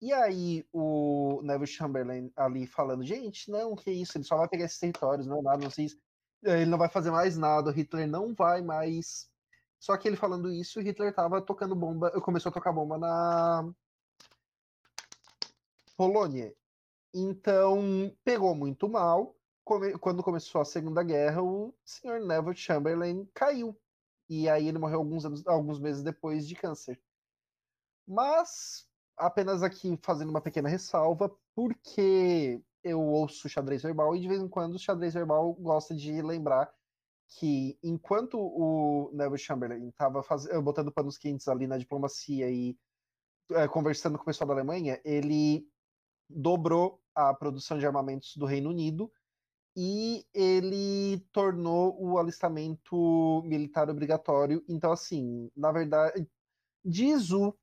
[0.03, 4.65] E aí o Neville Chamberlain ali falando, gente, não, que isso, ele só vai pegar
[4.65, 5.97] esses territórios, não é nada, não sei isso.
[6.43, 9.31] Ele não vai fazer mais nada, o Hitler não vai mais.
[9.79, 13.73] Só que ele falando isso, o Hitler tava tocando bomba, começou a tocar bomba na
[15.97, 16.53] Polônia.
[17.15, 19.37] Então, pegou muito mal.
[19.65, 23.81] Quando começou a Segunda Guerra, o senhor Neville Chamberlain caiu.
[24.29, 27.01] E aí ele morreu alguns, anos, alguns meses depois de câncer.
[28.05, 34.41] Mas, apenas aqui fazendo uma pequena ressalva, porque eu ouço xadrez verbal e de vez
[34.41, 36.73] em quando o xadrez verbal gosta de lembrar
[37.39, 40.23] que enquanto o Neville Chamberlain estava
[40.63, 42.77] botando panos quentes ali na diplomacia e
[43.53, 45.67] eh, conversando com o pessoal da Alemanha, ele
[46.29, 49.11] dobrou a produção de armamentos do Reino Unido
[49.77, 54.63] e ele tornou o alistamento militar obrigatório.
[54.69, 56.27] Então, assim, na verdade,
[56.85, 57.57] diz o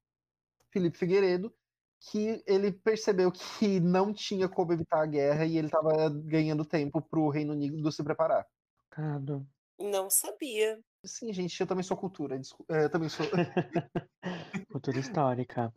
[0.72, 1.54] Felipe Figueiredo
[2.00, 7.02] que ele percebeu que não tinha como evitar a guerra e ele estava ganhando tempo
[7.02, 8.46] para o Reino Unido se preparar.
[8.90, 9.46] Cado.
[9.80, 10.80] Não sabia.
[11.06, 12.38] Sim, gente, eu também sou cultura.
[12.38, 13.26] desculpa, Eu também sou.
[14.70, 15.74] Cultura histórica.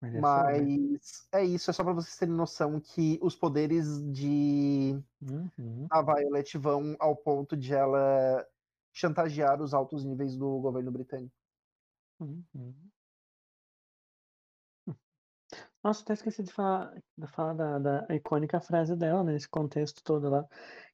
[0.00, 0.20] Mas é.
[0.20, 5.86] Mas é isso, é só para vocês terem noção que os poderes de Uhum.
[5.90, 8.46] a Violet vão ao ponto de ela
[8.92, 11.34] chantagear os altos níveis do governo britânico.
[12.20, 12.74] Uhum.
[15.86, 20.02] Nossa, até esqueci de falar, de falar da, da icônica frase dela, né, nesse contexto
[20.02, 20.42] todo lá,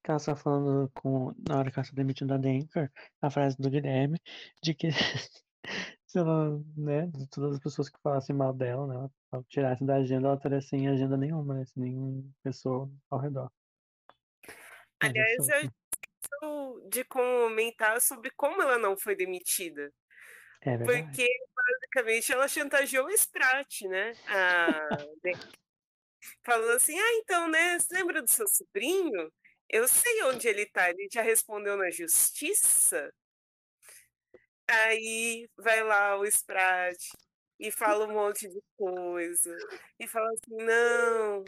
[0.04, 3.56] que ela está falando com, na hora que ela está demitindo a Denker, a frase
[3.56, 4.20] do Guilherme,
[4.62, 4.88] de que
[6.06, 9.94] se ela, né, de todas as pessoas que falassem mal dela, né, ela tirasse da
[9.94, 13.50] agenda, ela estaria sem agenda nenhuma, né, sem nenhuma pessoa ao redor.
[15.00, 15.70] Aliás, eu esqueci
[16.90, 19.90] de comentar sobre como ela não foi demitida.
[20.60, 21.06] É verdade.
[21.06, 21.26] Porque
[21.92, 24.12] basicamente ela chantageou o Sprat, né?
[24.28, 24.88] A...
[26.44, 27.78] Falando assim: ah, então, né?
[27.78, 29.32] Você lembra do seu sobrinho?
[29.68, 30.90] Eu sei onde ele tá.
[30.90, 33.12] Ele já respondeu na justiça.
[34.68, 36.96] Aí vai lá o Sprat
[37.58, 39.56] e fala um monte de coisa.
[39.98, 41.44] E fala assim: não,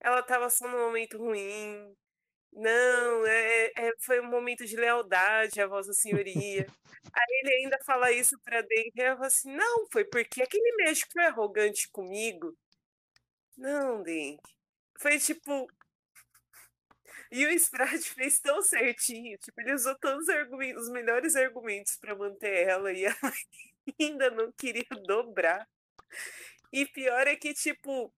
[0.00, 1.94] ela tava só num momento ruim.
[2.56, 6.66] Não, é, é- foi um momento de lealdade a Vossa Senhoria.
[7.14, 9.04] Aí ele ainda fala isso pra Denker.
[9.04, 12.56] Ela fala assim: não, foi porque aquele médico foi arrogante comigo.
[13.56, 14.40] Não, Denk.
[15.00, 15.68] Foi tipo.
[17.30, 19.36] E o Sprat fez tão certinho.
[19.38, 23.16] Tipo, ele usou todos os, argumentos, os melhores argumentos pra manter ela e ela
[24.00, 25.66] ainda não queria dobrar.
[26.72, 28.12] E pior é que, tipo,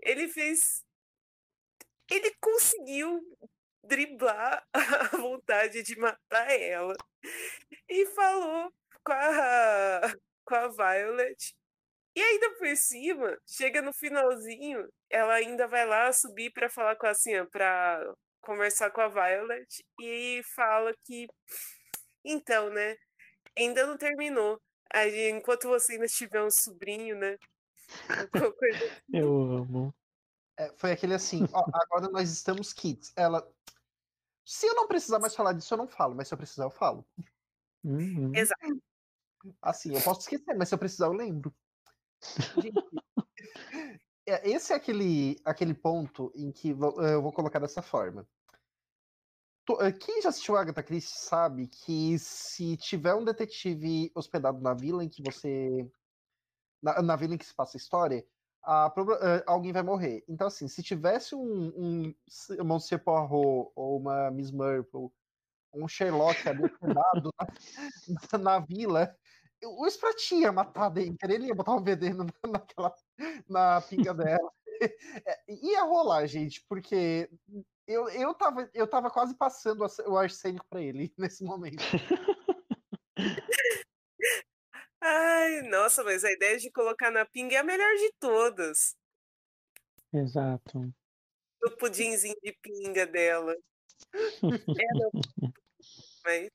[0.00, 0.84] ele fez.
[2.10, 3.20] Ele conseguiu
[3.84, 6.94] driblar a vontade de matar ela.
[7.88, 8.72] E falou
[9.04, 10.00] com a,
[10.44, 11.54] com a Violet.
[12.14, 17.06] E ainda por cima, chega no finalzinho, ela ainda vai lá subir para falar com
[17.06, 18.04] a assim, para
[18.42, 21.26] conversar com a Violet e fala que
[22.24, 22.96] então, né,
[23.58, 24.60] ainda não terminou.
[24.92, 27.36] Aí, enquanto você ainda tiver um sobrinho, né?
[29.12, 29.94] Eu amo.
[30.58, 33.12] É, foi aquele assim, ó, agora nós estamos kids.
[33.16, 33.46] Ela.
[34.44, 36.70] Se eu não precisar mais falar disso, eu não falo, mas se eu precisar, eu
[36.70, 37.06] falo.
[37.84, 38.34] Uhum.
[38.34, 38.82] Exato.
[39.60, 41.54] Assim, eu posso esquecer, mas se eu precisar, eu lembro.
[42.60, 42.78] Gente,
[44.26, 48.28] é, esse é aquele, aquele ponto em que vo- eu vou colocar dessa forma.
[49.64, 54.74] To- eh, Quem já assistiu Agatha Christie sabe que se tiver um detetive hospedado na
[54.74, 55.88] vila em que você.
[56.82, 58.26] Na, na vila em que se passa a história,
[58.62, 60.24] a eh, alguém vai morrer.
[60.28, 62.14] Então, assim, se tivesse um,
[62.58, 65.10] um Monsieur Poirot ou uma Miss Marple,
[65.74, 67.30] um Sherlock ali hospedado
[68.32, 69.16] na, na vila,
[69.64, 72.94] o Sprat ia matar a Denker, ele ia botar um veneno na- naquela,
[73.48, 74.50] na pinga dela.
[75.24, 77.30] É, Ia rolar, gente, porque
[77.86, 81.76] eu, eu, tava, eu tava quase passando o arsênico pra ele nesse momento.
[85.14, 88.96] Ai, nossa, mas a ideia de colocar na pinga é a melhor de todas.
[90.10, 90.90] Exato.
[91.62, 93.54] O pudinzinho de pinga dela.
[94.14, 94.22] É,
[96.24, 96.50] mas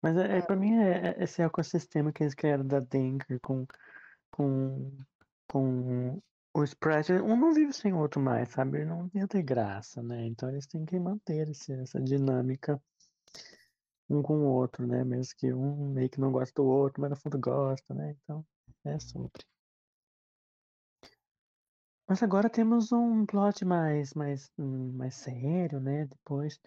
[0.00, 3.66] Mas é, é, pra mim é, é esse ecossistema que eles criaram da Denker com,
[4.30, 4.98] com,
[5.48, 6.22] com
[6.54, 8.84] o Sprite, um não vive sem o outro mais, sabe?
[8.84, 10.26] Não ia ter graça, né?
[10.26, 12.80] Então eles têm que manter esse, essa dinâmica
[14.08, 15.04] um com o outro, né?
[15.04, 18.16] Mesmo que um meio que não gosta do outro, mas no fundo gosta, né?
[18.22, 18.44] Então
[18.84, 19.44] é sobre.
[22.08, 26.06] Mas agora temos um plot mais, mais, hum, mais sério, né?
[26.06, 26.60] Depois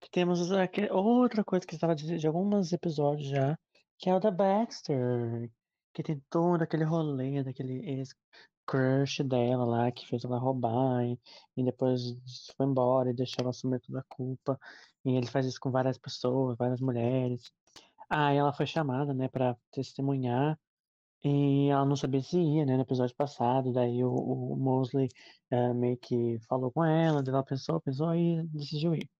[0.00, 0.40] que temos
[0.90, 3.56] outra coisa que estava de, de alguns episódios já,
[3.98, 5.50] que é o da Baxter,
[5.92, 11.18] que tem todo aquele rolê daquele ex-crush dela lá, que fez ela roubar e,
[11.56, 12.00] e depois
[12.56, 14.58] foi embora e deixou ela assumir toda a culpa.
[15.04, 17.52] E ele faz isso com várias pessoas, várias mulheres.
[18.10, 20.58] Aí ela foi chamada, né, pra testemunhar.
[21.24, 25.08] E ela não sabia se ia, né, no episódio passado, daí o, o Mosley
[25.50, 29.10] eh, meio que falou com ela, daí ela pensou, pensou e decidiu ir.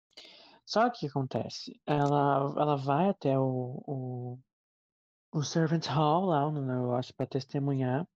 [0.66, 1.80] Só que o que acontece?
[1.86, 4.38] Ela, ela vai até o, o,
[5.32, 8.06] o Servant Hall lá, no negócio, pra testemunhar,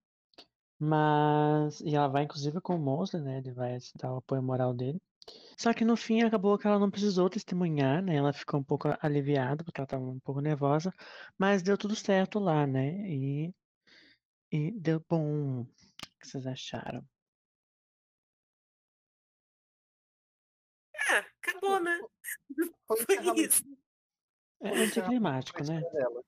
[0.78, 1.80] mas.
[1.80, 5.00] E ela vai inclusive com o Mosley, né, ele vai dar o apoio moral dele.
[5.56, 8.16] Só que no fim acabou que ela não precisou testemunhar, né?
[8.16, 10.92] Ela ficou um pouco aliviada, porque ela estava um pouco nervosa,
[11.38, 12.90] mas deu tudo certo lá, né?
[13.08, 13.54] E,
[14.50, 15.64] e deu bom.
[16.20, 17.04] que vocês acharam?
[20.94, 21.98] Ah, acabou, né?
[22.86, 23.62] Foi Foi isso.
[24.62, 25.80] É Foi anticlimático, né?
[25.80, 26.24] dela.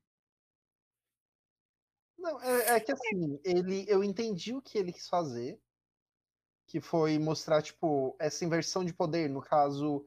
[2.19, 5.61] Não, é, é que assim, ele, eu entendi o que ele quis fazer,
[6.67, 9.29] que foi mostrar, tipo, essa inversão de poder.
[9.29, 10.07] No caso,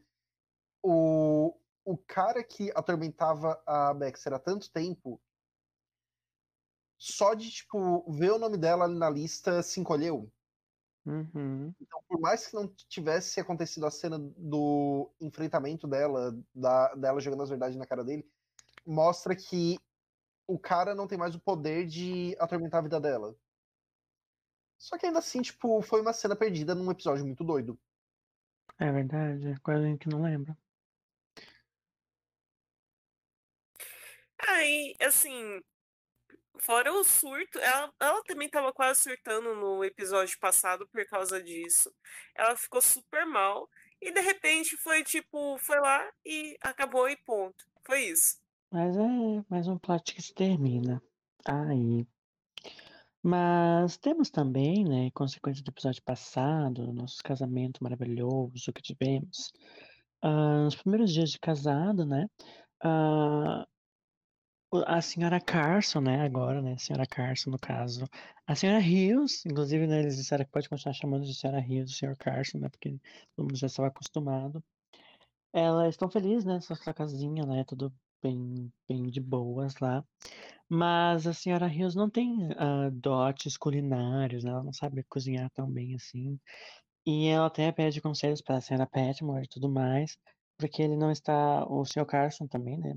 [0.82, 5.22] o, o cara que atormentava a Baxter há tanto tempo,
[6.98, 10.32] só de, tipo, ver o nome dela ali na lista se encolheu.
[11.06, 11.74] Uhum.
[11.80, 17.44] Então, por mais que não tivesse acontecido a cena do enfrentamento dela, da, dela jogando
[17.44, 18.30] as verdades na cara dele,
[18.86, 19.80] mostra que
[20.46, 23.36] o cara não tem mais o poder de atormentar a vida dela.
[24.78, 27.80] Só que ainda assim, tipo, foi uma cena perdida num episódio muito doido.
[28.80, 30.56] É verdade, quase a gente não lembra.
[34.40, 35.62] Aí, assim,
[36.60, 41.92] fora o surto, ela, ela também tava quase surtando no episódio passado por causa disso.
[42.36, 43.70] Ela ficou super mal.
[44.00, 47.66] E de repente foi tipo, foi lá e acabou e ponto.
[47.84, 48.40] Foi isso.
[48.72, 51.02] Mas é mais um plot que se termina
[51.46, 52.06] aí.
[53.24, 59.52] Mas temos também, né, consequência do episódio passado, nosso casamento maravilhoso que tivemos.
[60.22, 62.28] ah, nos primeiros dias de casado, né?
[62.84, 63.68] ah,
[64.86, 68.06] a senhora Carson, né, agora, né, a senhora Carson, no caso.
[68.46, 72.16] A senhora Rios, inclusive, né, eles disseram que pode continuar chamando de senhora Rios, senhor
[72.18, 73.00] Carson, né, porque
[73.36, 74.64] todo mundo já estava acostumado.
[75.54, 80.04] Elas estão felizes, né, sua casinha, né, tudo bem, bem de boas lá.
[80.70, 85.70] Mas a senhora Rios não tem ah, dotes culinários, né, ela não sabe cozinhar tão
[85.70, 86.40] bem assim.
[87.06, 90.18] E ela até pede conselhos para a senhora Petmore e tudo mais,
[90.58, 92.94] porque ele não está, o senhor Carson também, né,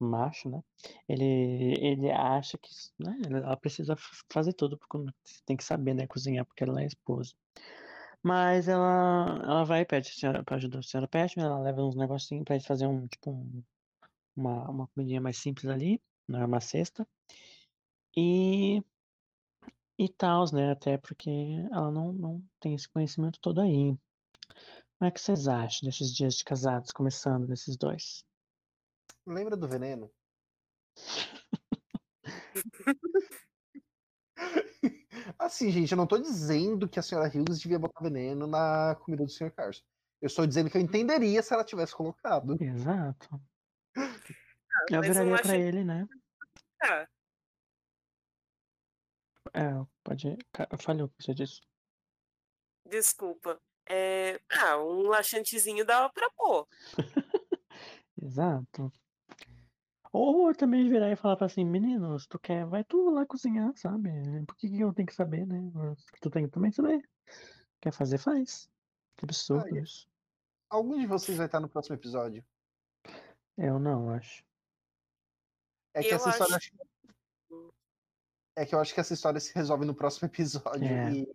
[0.00, 0.62] macho, né?
[1.08, 1.24] Ele,
[1.80, 3.94] ele acha que né, ela precisa
[4.32, 4.98] fazer tudo, porque
[5.46, 7.34] tem que saber, né, cozinhar, porque ela é esposa.
[8.22, 11.82] Mas ela, ela vai e pede a senhora, pra ajudar a senhora Petmore, ela leva
[11.82, 13.62] uns negocinhos eles fazer um, tipo, um,
[14.40, 17.06] uma, uma comidinha mais simples ali, não é uma cesta.
[18.16, 18.82] E,
[19.98, 20.72] e tal, né?
[20.72, 21.30] Até porque
[21.70, 23.96] ela não, não tem esse conhecimento todo aí.
[24.98, 28.24] Como é que vocês acham desses dias de casados, começando desses dois?
[29.26, 30.10] Lembra do veneno?
[35.38, 39.24] assim, gente, eu não tô dizendo que a senhora Hughes devia botar veneno na comida
[39.24, 39.50] do Sr.
[39.50, 39.82] Carson.
[40.20, 42.56] Eu estou dizendo que eu entenderia se ela tivesse colocado.
[42.62, 43.40] Exato.
[44.90, 46.06] Eu viraria pra ele, né?
[46.82, 47.06] Ah,
[49.54, 49.70] É,
[50.04, 50.36] pode.
[50.78, 51.60] Falhou o que você disse.
[52.88, 53.60] desculpa.
[53.88, 56.66] É, ah, um laxantezinho dava pra pôr.
[58.22, 58.92] Exato.
[60.12, 63.24] Ou eu também virar e falar pra assim, menino, se tu quer, vai tu lá
[63.24, 64.10] cozinhar, sabe?
[64.46, 65.58] Por que, que eu tenho que saber, né?
[66.20, 67.00] Tu tem que também saber.
[67.80, 68.68] Quer fazer, faz.
[69.16, 70.08] Que absurdo Ah, isso.
[70.68, 72.44] Algum de vocês vai estar no próximo episódio?
[73.56, 74.44] Eu não, acho.
[75.94, 76.56] É que Eu essa história.
[76.56, 76.72] acho-
[78.56, 80.86] É que eu acho que essa história se resolve no próximo episódio.
[80.88, 81.12] É.
[81.12, 81.34] E,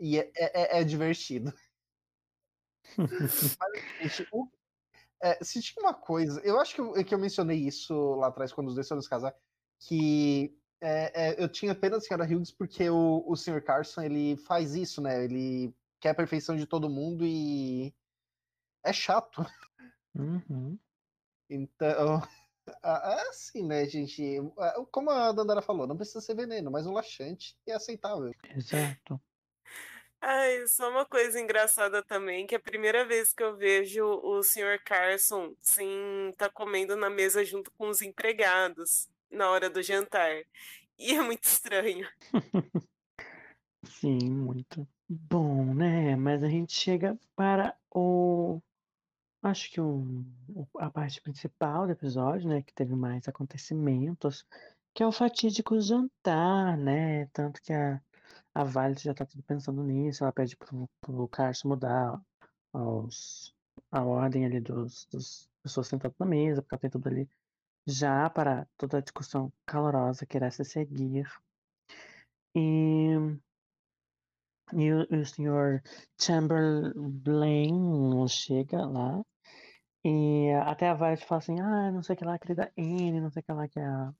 [0.00, 1.52] e é, é- é divertido.
[4.02, 4.48] Gente, o-
[5.22, 8.52] é, se tinha uma coisa, eu acho que eu, que eu mencionei isso lá atrás,
[8.52, 9.34] quando os dois foram se casar,
[9.80, 13.62] que é, é, eu tinha pena da senhora Hughes porque o, o Sr.
[13.62, 15.24] Carson ele faz isso, né?
[15.24, 17.94] Ele quer a perfeição de todo mundo e
[18.84, 19.44] é chato.
[20.14, 20.78] Uhum.
[21.48, 22.20] Então,
[22.82, 24.38] é assim, né, gente?
[24.58, 28.32] É, Como a Dandara falou, não precisa ser veneno, mas um laxante é aceitável.
[28.54, 29.20] Exato.
[30.20, 34.42] Ai, só uma coisa engraçada também, que é a primeira vez que eu vejo o
[34.42, 34.82] Sr.
[34.84, 40.42] Carson, sim, tá comendo na mesa junto com os empregados na hora do jantar.
[40.98, 42.08] E é muito estranho.
[43.84, 44.86] Sim, muito.
[45.08, 46.16] Bom, né?
[46.16, 48.60] Mas a gente chega para o.
[49.46, 50.24] Acho que o-
[50.78, 52.62] a parte principal do episódio, né?
[52.62, 54.44] Que teve mais acontecimentos,
[54.92, 57.26] que é o fatídico jantar, né?
[57.26, 58.02] Tanto que a,
[58.54, 62.20] a Violet já tá tudo pensando nisso, ela pede pro, pro Carson mudar
[62.72, 63.54] os,
[63.90, 67.28] a ordem ali dos, dos pessoas sentadas na mesa, porque ela tem tudo ali
[67.86, 71.28] já para toda a discussão calorosa que irá se seguir.
[72.54, 73.38] E.
[74.72, 75.80] E o, o senhor
[76.20, 79.22] Chamberlain chega lá
[80.08, 83.30] e até a Violet fala assim, ah, não sei o que lá, querida Anne, não
[83.30, 84.12] sei o que lá que é a...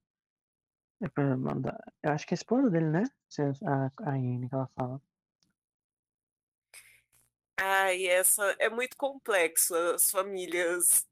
[1.02, 3.04] é pra mandar- Eu acho que é a esposa dele, né?
[3.28, 5.00] Se é A, a Anne que ela fala.
[7.58, 11.06] Ai, essa é muito complexo, as famílias.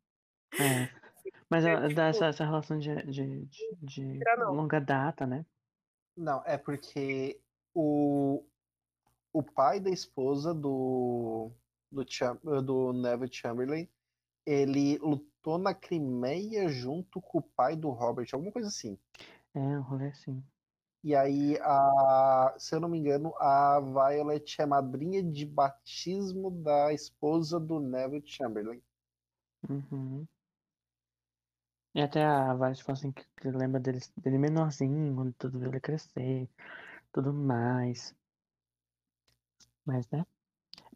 [0.54, 0.54] É.
[1.48, 4.52] Mas É, ela dá tipo- essa, essa relação de, de, de, de não.
[4.52, 5.44] longa data, né?
[6.16, 7.40] Não, é porque
[7.72, 8.44] o,
[9.32, 11.50] o pai da esposa do,
[11.90, 13.88] do, Cham- do Neville Chamberlain,
[14.46, 18.98] ele lutou na Crimeia junto com o pai do Robert, alguma coisa assim.
[19.54, 20.42] É, um rolê assim.
[21.02, 26.94] E aí, a, se eu não me engano, a Violet é madrinha de batismo da
[26.94, 28.82] esposa do Neville Chamberlain.
[29.68, 30.26] Uhum.
[31.94, 35.68] E até a Violet falou assim que, que lembra dele, dele menorzinho, quando tudo viu
[35.68, 36.48] ele crescer,
[37.12, 38.14] tudo mais.
[39.84, 40.24] Mas, né?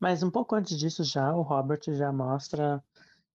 [0.00, 2.82] Mas um pouco antes disso já, o Robert já mostra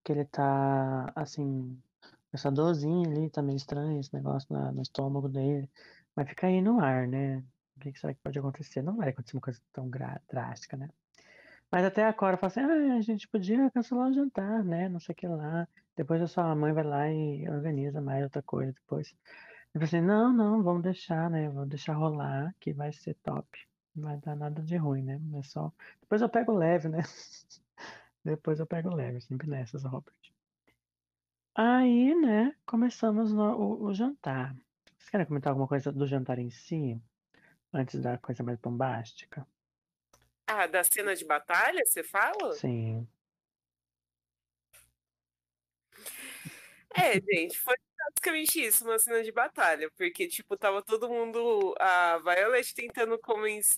[0.03, 1.81] que ele tá, assim,
[2.33, 5.69] essa dorzinha ali, tá meio estranho esse negócio na- no estômago dele.
[6.15, 7.39] Mas fica aí no ar, né?
[7.77, 8.81] O que que será que pode acontecer?
[8.81, 9.89] Não vai acontecer uma coisa tão
[10.29, 10.89] drástica, né?
[11.71, 14.87] Mas até a Cora fala assim, ah, a gente podia cancelar o jantar, né?
[14.89, 15.67] Não sei o que lá.
[15.95, 19.15] Depois a sua mãe vai lá e organiza mais outra coisa depois.
[19.73, 21.49] Eu assim, não, não, vamos deixar, né?
[21.49, 23.47] Vamos deixar rolar, que vai ser top.
[23.95, 25.19] Não vai dar nada de ruim, né?
[25.39, 25.71] É só...
[26.01, 26.99] Depois eu pego leve, né?
[28.23, 30.15] Depois eu pego leve, sempre nessas, Robert.
[31.55, 34.55] Aí, né, começamos no- o, o jantar.
[34.97, 36.99] Vocês querem comentar alguma coisa do jantar em si?
[37.73, 39.45] Antes da coisa mais bombástica?
[40.47, 42.53] Ah, da cena de batalha, você fala?
[42.53, 43.07] Sim.
[46.95, 47.75] É, gente, foi
[48.09, 53.19] basicamente isso, uma cena de batalha, porque, tipo, tava todo mundo, a Violet tentando,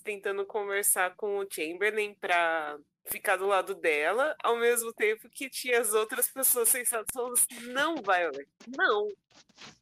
[0.03, 5.79] tentando conversar com o Chamberlain pra ficar do lado dela, ao mesmo tempo que tinha
[5.79, 8.47] as outras pessoas sensatas falando assim, não, Violet,
[8.77, 9.07] não,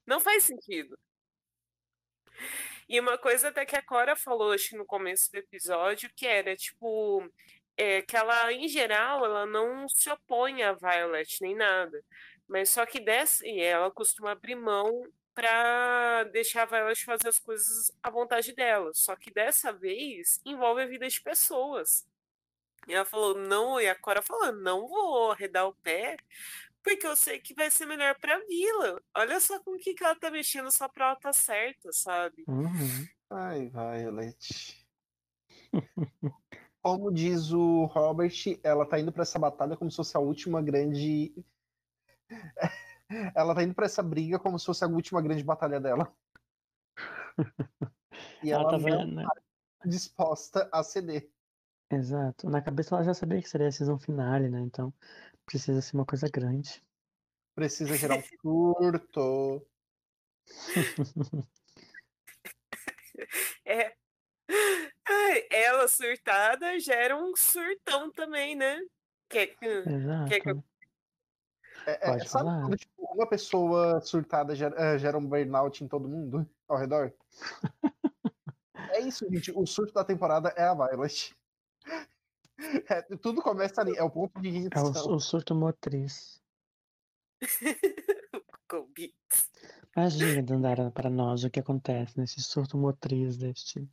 [0.06, 0.98] não faz sentido.
[2.88, 6.28] E uma coisa até que a Cora falou, acho que no começo do episódio, que
[6.28, 7.28] era, tipo,
[7.78, 12.04] é, que ela, em geral, ela não se opõe a Violet nem nada.
[12.48, 17.40] Mas só que dessa, e ela costuma abrir mão pra deixar a Violet fazer as
[17.40, 18.92] coisas à vontade dela.
[18.94, 22.06] Só que dessa vez envolve a vida de pessoas.
[22.88, 26.18] E ela falou, não, e a Cora falou, não vou arredar o pé,
[26.84, 29.02] porque eu sei que vai ser melhor pra vila.
[29.16, 32.44] Olha só com o que, que ela tá mexendo só pra ela tá certa, sabe?
[32.48, 33.08] Uhum.
[33.30, 34.86] Ai, Violet.
[36.82, 40.62] Como diz o Robert, ela tá indo pra essa batalha como se fosse a última
[40.62, 41.34] grande.
[43.36, 46.12] Ela tá indo pra essa briga como se fosse a última grande batalha dela.
[48.42, 49.24] E Ela ela não né?
[49.24, 49.42] tá
[49.86, 51.30] disposta a ceder.
[51.92, 52.50] Exato.
[52.50, 54.62] Na cabeça ela já sabia que seria a season finale, né?
[54.62, 54.94] Então
[55.46, 56.84] precisa ser uma coisa grande.
[57.56, 59.68] Precisa gerar um surto.
[63.66, 63.96] É.
[65.08, 68.80] Ai, Ela surtada gera um surtão também, né?
[69.30, 70.30] Quer, Exato.
[70.30, 70.64] quer que eu
[71.86, 72.62] É, é, Pode sabe falar.
[72.62, 77.14] quando tipo, uma pessoa surtada gera, eh, gera um burnout em todo mundo ao redor?
[78.92, 79.52] é isso, gente.
[79.52, 81.36] O surto da temporada é a Violet.
[82.90, 86.42] É, tudo começa ali, é o ponto de É o, o surto motriz.
[89.96, 93.88] Imagina, Dandara, para nós o que acontece nesse surto motriz deste,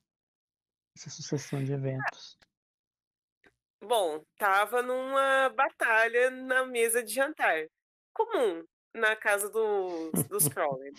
[0.97, 2.38] essa sucessão de eventos.
[3.82, 7.66] Bom, tava numa batalha na mesa de jantar.
[8.13, 10.93] Comum na casa dos, dos Crowley.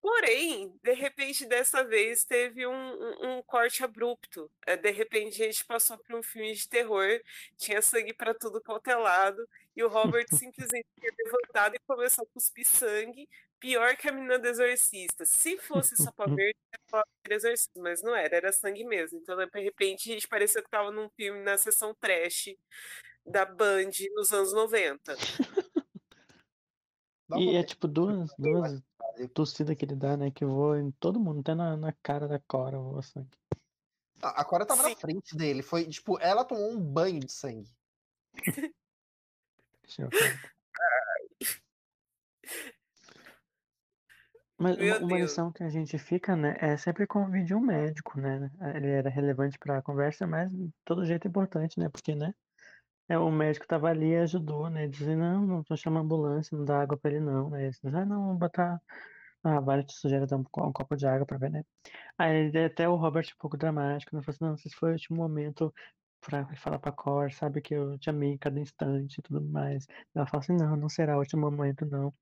[0.00, 4.50] Porém, de repente, dessa vez teve um, um- um corte abrupto.
[4.66, 7.20] É, De repente, a gente passou por um filme de terror,
[7.56, 8.96] tinha sangue para tudo quanto é
[9.76, 13.28] e o Robert simplesmente tinha levantado e começou a cuspir sangue,
[13.60, 15.24] pior que a menina do exorcista.
[15.24, 18.84] Se fosse só pra ver, ia falar que era exorcista, mas não era, era sangue
[18.84, 19.18] mesmo.
[19.20, 22.56] Então, de repente, a gente parecia que tava num filme na sessão trash
[23.26, 25.16] da Band nos anos 90.
[27.32, 27.64] Dá E é ver.
[27.64, 29.28] tipo duas, duas vale.
[29.28, 30.30] tossidas que ele dá, né?
[30.30, 33.30] Que voa em todo mundo, até na, na cara da Cora voa sangue.
[34.22, 34.90] A a Cora tava Sim.
[34.90, 35.62] na frente dele.
[35.62, 37.70] Foi, tipo, ela tomou um banho de sangue.
[39.82, 40.40] Deixa eu ver.
[44.58, 45.30] Mas Meu uma, uma Deus.
[45.30, 48.48] lição que a gente fica, né, é sempre convide um médico, né?
[48.76, 51.88] Ele era relevante para a conversa, mas de todo jeito é importante, né?
[51.88, 52.32] Porque, né?
[53.08, 54.86] É, o médico tava ali e ajudou, né?
[54.88, 57.62] Dizendo, não, não tô chamando ambulância, não dá água pra ele não, né?
[57.62, 58.80] Ele disse, ah, não, vou botar.
[59.44, 61.64] Ah, vale te sugere dar um, co- um copo de água pra ver, né?
[62.18, 64.22] Aí ele- até o Robert um pouco dramático, né?
[64.22, 65.72] Falou assim, não, esse foi o último momento
[66.20, 69.86] pra falar pra Cor, sabe que eu te amei cada instante e tudo mais.
[70.14, 72.14] Ela fala assim, não, não será o último momento, não.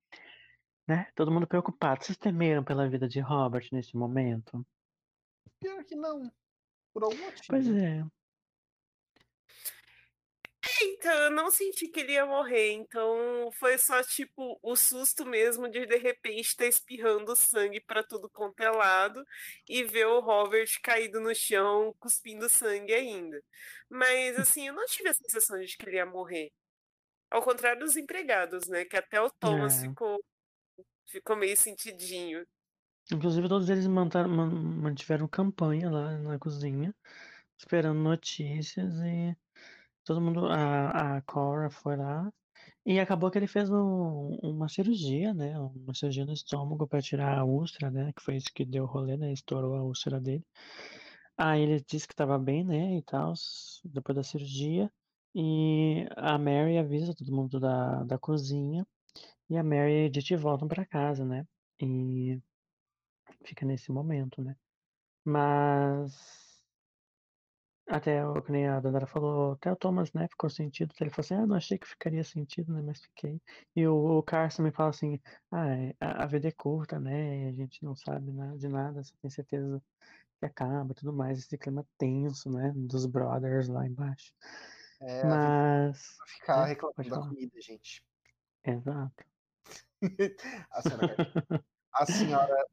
[0.87, 1.07] Né?
[1.15, 2.03] Todo mundo preocupado.
[2.03, 4.65] Vocês temeram pela vida de Robert nesse momento?
[5.59, 6.31] Pior que não.
[6.93, 7.45] Por algum motivo.
[7.47, 8.03] Pois é.
[10.83, 15.67] Então, eu não senti que ele ia morrer, então foi só tipo o susto mesmo
[15.69, 19.23] de de repente estar espirrando sangue pra tudo quanto é lado
[19.67, 23.43] e ver o Robert caído no chão, cuspindo sangue ainda.
[23.89, 26.51] Mas assim, eu não tive a sensação de que ele ia morrer.
[27.31, 28.85] Ao contrário dos empregados, né?
[28.85, 29.81] Que até o Thomas É.
[29.81, 30.23] ficou,
[31.07, 32.45] ficou meio sentidinho.
[33.11, 36.93] Inclusive, todos eles mantiveram campanha lá na cozinha,
[37.57, 39.35] esperando notícias e
[40.05, 40.47] todo mundo.
[40.47, 42.31] A, a Cora foi lá
[42.85, 45.59] e acabou que ele fez um- uma cirurgia, né?
[45.59, 48.13] Uma cirurgia no estômago para tirar a úlcera, né?
[48.13, 49.33] Que foi isso que deu rolê, né?
[49.33, 50.45] Estourou a úlcera dele.
[51.37, 52.97] Aí ele disse que estava bem, né?
[52.97, 53.33] E tal,
[53.85, 54.91] depois da cirurgia.
[55.35, 58.85] E a Mary avisa todo mundo da, da cozinha.
[59.49, 61.45] E a Mary e a Edith voltam para casa, né?
[61.81, 62.39] E
[63.45, 64.55] fica nesse momento, né?
[65.25, 66.50] Mas
[67.87, 70.93] até o que nem a Dandara falou, até o Thomas, né, ficou sentido.
[70.99, 73.41] Ele falou assim, ah, não achei que ficaria sentido, né, mas fiquei.
[73.75, 75.19] E o, o Carson me fala assim,
[75.51, 79.03] ah, é, a, a vida é curta, né, a gente não sabe nada de nada,
[79.03, 79.81] só tem certeza
[80.39, 84.33] que acaba e tudo mais, esse clima tenso, né, dos brothers lá embaixo.
[85.01, 88.03] É, vida Mas, ficar É, reclamando da comida, gente.
[88.63, 89.25] exato.
[90.71, 91.15] a senhora,
[91.93, 92.65] a senhora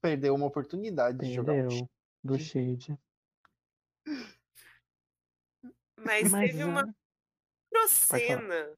[0.00, 1.90] perdeu uma oportunidade de jogar um Perdeu
[2.22, 2.98] do Shade.
[6.04, 6.88] Mas, Mas teve uma
[7.70, 8.72] procena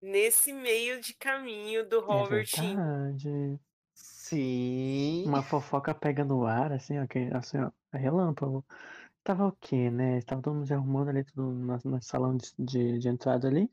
[0.00, 3.60] nesse meio de caminho do é Robert verdade.
[3.94, 5.24] Sim.
[5.26, 8.64] Uma fofoca pega no ar, assim, ó, que, assim, ó, relâmpago.
[9.22, 10.20] Tava o quê, né?
[10.22, 13.70] Tava todo mundo se arrumando ali, tudo no, no salão de, de, de entrada ali.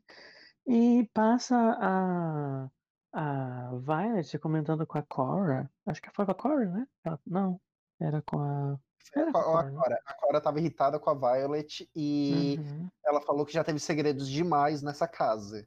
[0.66, 2.70] E passa a,
[3.12, 5.70] a Violet comentando com a Cora.
[5.86, 6.86] Acho que foi com a Cora, né?
[7.04, 7.60] Ela- não,
[7.98, 8.78] era com a.
[9.14, 13.52] Era A, Cora, a Cora tava irritada com a Violet e Uhum, ela falou que
[13.52, 15.66] já teve segredos demais nessa casa.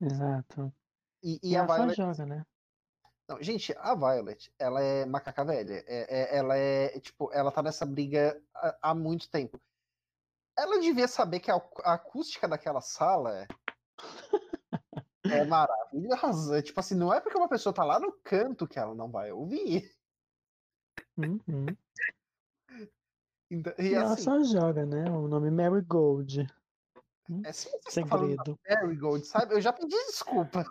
[0.00, 0.72] exato.
[1.22, 1.96] E, E, e a ela só Violet.
[1.96, 2.46] joga, né?
[3.28, 5.84] Não, gente, a Violet, ela é macaca velha.
[5.86, 9.60] É, é- ela é, tipo, ela tá nessa briga há, há muito tempo.
[10.58, 11.54] Ela devia saber que a,
[11.84, 13.46] a acústica daquela sala
[15.30, 16.60] é maravilhosa.
[16.62, 19.30] Tipo assim, não é porque uma pessoa tá lá no canto que ela não vai
[19.32, 19.90] ouvir.
[21.16, 21.66] Uhum.
[23.52, 25.04] Então, E e ela assim, só joga, né?
[25.10, 25.50] O nome
[27.44, 28.60] é, você está falando da Segredo.
[28.66, 29.54] Marigold, sabe?
[29.54, 30.64] Eu já pedi desculpa.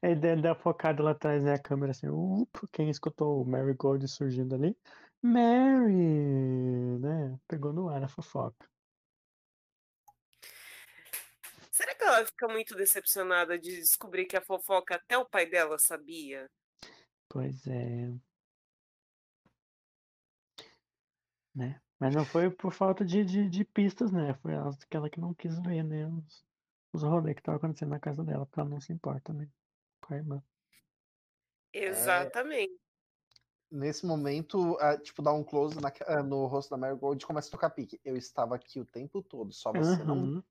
[0.00, 1.54] Aí dá dá focada lá atrás, né?
[1.54, 4.76] A câmera assim, upa, quem escutou o Marigold surgindo ali?
[5.20, 7.36] Mary, né?
[7.48, 8.70] Pegou no ar a fofoca.
[11.72, 15.78] Será que ela fica muito decepcionada de descobrir que a fofoca até o pai dela
[15.78, 16.48] sabia?
[17.28, 18.12] Pois é.
[21.54, 21.80] Né?
[21.98, 24.34] Mas não foi por falta de, de, de pistas, né?
[24.34, 26.06] Foi ela- aquela que não quis ver, né?
[26.06, 26.44] Os,
[26.92, 29.48] os rolês que estavam acontecendo na casa dela, porque ela não se importa, né?
[30.00, 30.42] Com a irmã.
[31.72, 32.72] Exatamente.
[33.70, 37.48] Nesse momento, ah, tipo, dá um close na- ah, no rosto da Marigold e começa
[37.48, 38.00] a tocar pique.
[38.04, 40.42] Eu estava aqui o tempo todo, só você não.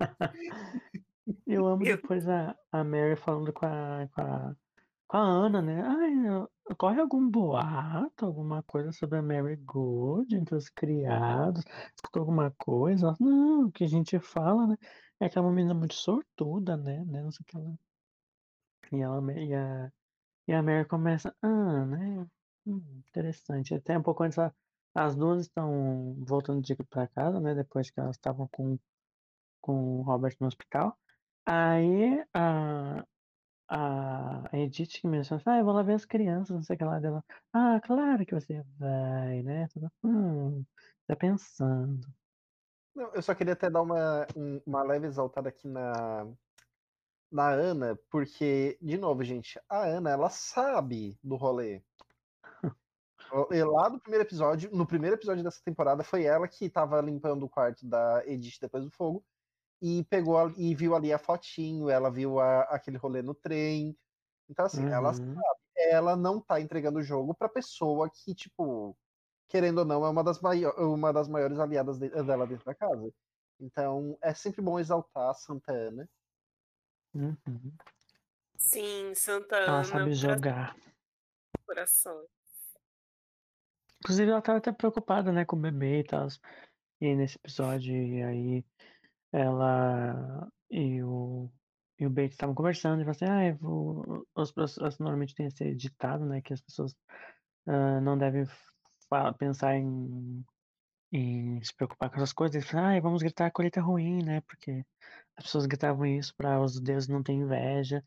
[1.46, 4.56] Eu amo Eu- depois a, a Mary falando com a, com a,
[5.08, 5.82] com a Ana, né?
[5.82, 11.62] Ai, eu- corre algum boato, alguma coisa sobre a Mary Good entre os criados?
[11.94, 13.06] Escutou alguma coisa?
[13.08, 14.76] Ela, Não, o que a gente fala, né?
[15.20, 17.04] É que ela é uma menina muito sortuda, né?
[17.04, 17.22] né?
[17.22, 17.78] Não sei o que ela...
[18.92, 19.92] E, ela, e, a,
[20.48, 22.26] e a Mary começa, ah, né?
[22.66, 23.74] Hum, interessante.
[23.74, 24.54] Até um pouco antes, a-
[24.94, 27.54] as duas estão voltando de para casa, né?
[27.54, 28.78] Depois que elas estavam com
[29.60, 30.98] com o Robert no hospital.
[31.46, 33.06] Aí a,
[33.68, 36.84] a Edith que menciona, ah, eu vou lá ver as crianças, não sei o que
[36.84, 37.24] lá dela.
[37.52, 39.66] Ah, claro que você vai, né?
[39.68, 40.64] Tudo, Hum,
[41.06, 42.06] tá pensando.
[42.94, 46.26] Não, eu só queria até dar uma, um- uma leve exaltada aqui na,
[47.30, 51.82] na Ana, porque, de novo, gente, a Ana, ela sabe do rolê.
[53.52, 57.44] E Lá no primeiro episódio, no primeiro episódio dessa temporada, foi ela que tava limpando
[57.44, 59.24] o quarto da Edith depois do fogo
[59.80, 63.96] e pegou a- e viu ali a fotinho, ela viu a- aquele rolê no trem.
[64.48, 65.36] Então, assim, ela Uhum.
[65.76, 68.96] ela não tá entregando o jogo pra pessoa que, tipo,
[69.48, 72.74] querendo ou não, é uma das, maio- uma das maiores aliadas de- dela dentro da
[72.74, 73.12] casa.
[73.60, 76.08] Então, é sempre bom exaltar a Santana.
[77.14, 77.72] Uhum.
[78.56, 80.76] Sim, Santa Ela Ana, sabe jogar.
[81.66, 82.24] coração.
[84.00, 86.28] Inclusive, ela tava até preocupada, né, com o bebê e tal.
[87.00, 88.64] E nesse episódio, e aí
[89.38, 91.50] ela e o,
[91.98, 94.26] e o Bates estavam conversando e falaram assim, ah, eu vou...
[94.36, 96.94] As pessoas normalmente tem esse ditado, né, que as pessoas
[97.66, 98.46] ah, não devem
[99.38, 100.44] pensar em
[101.12, 102.56] e se preocupar com essas coisas.
[102.56, 104.40] Ele fala, ah, vamos gritar a colheita ruim, né?
[104.42, 104.84] Porque
[105.36, 108.04] as pessoas gritavam isso para os deuses não ter inveja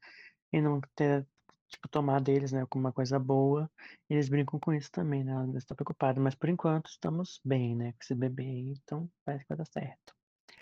[0.54, 1.26] e não ter,
[1.68, 3.70] tipo, tomar deles, né, como uma coisa boa.
[4.10, 5.34] E eles brincam com isso também, né?
[5.44, 9.46] Eles estão preocupados, mas por enquanto estamos bem, né, com esse bebê aí, então parece
[9.46, 10.19] que vai dar certo.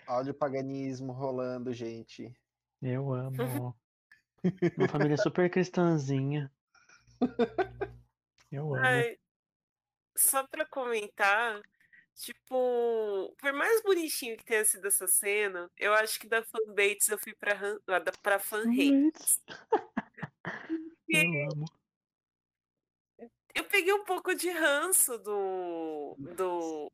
[0.08, 2.32] Olha o paganismo rolando, gente.
[2.80, 3.76] Eu amo.
[4.78, 6.50] Uma família super cristãzinha.
[8.50, 8.84] Eu amo.
[8.84, 9.18] Ai,
[10.16, 11.60] só pra comentar,
[12.14, 17.18] tipo, por mais bonitinho que tenha sido essa cena, eu acho que da fanbates eu
[17.18, 17.52] fui pra,
[17.88, 19.42] ah, da- pra fan hates.
[21.10, 21.64] Eu amo.
[23.54, 26.92] Eu peguei um pouco de ranço do, do,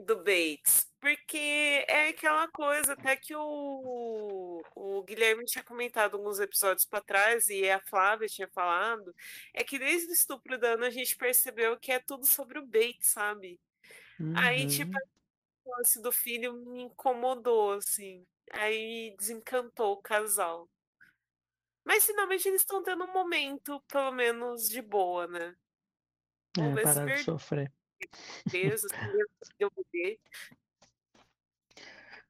[0.00, 6.86] do Bates, porque é aquela coisa até que o, o Guilherme tinha comentado alguns episódios
[6.86, 9.14] para trás e a Flávia tinha falado,
[9.54, 12.66] é que desde o estupro da Ana a gente percebeu que é tudo sobre o
[12.66, 13.60] Bates, sabe?
[14.36, 15.00] Aí, tipo, Uhum.
[15.64, 18.26] o lance do filho me incomodou, assim.
[18.52, 20.68] Aí desencantou o casal.
[21.84, 25.56] Mas finalmente eles estão tendo um momento, pelo menos, de boa, né?
[26.58, 27.72] É, parar de sofrer.
[28.50, 30.18] Peso, se deu bebê.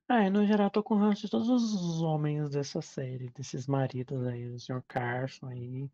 [0.09, 4.27] Ah, e no geral tô com ranço de todos os homens dessa série, desses maridos
[4.27, 4.83] aí, o Sr.
[4.89, 5.89] Carson aí,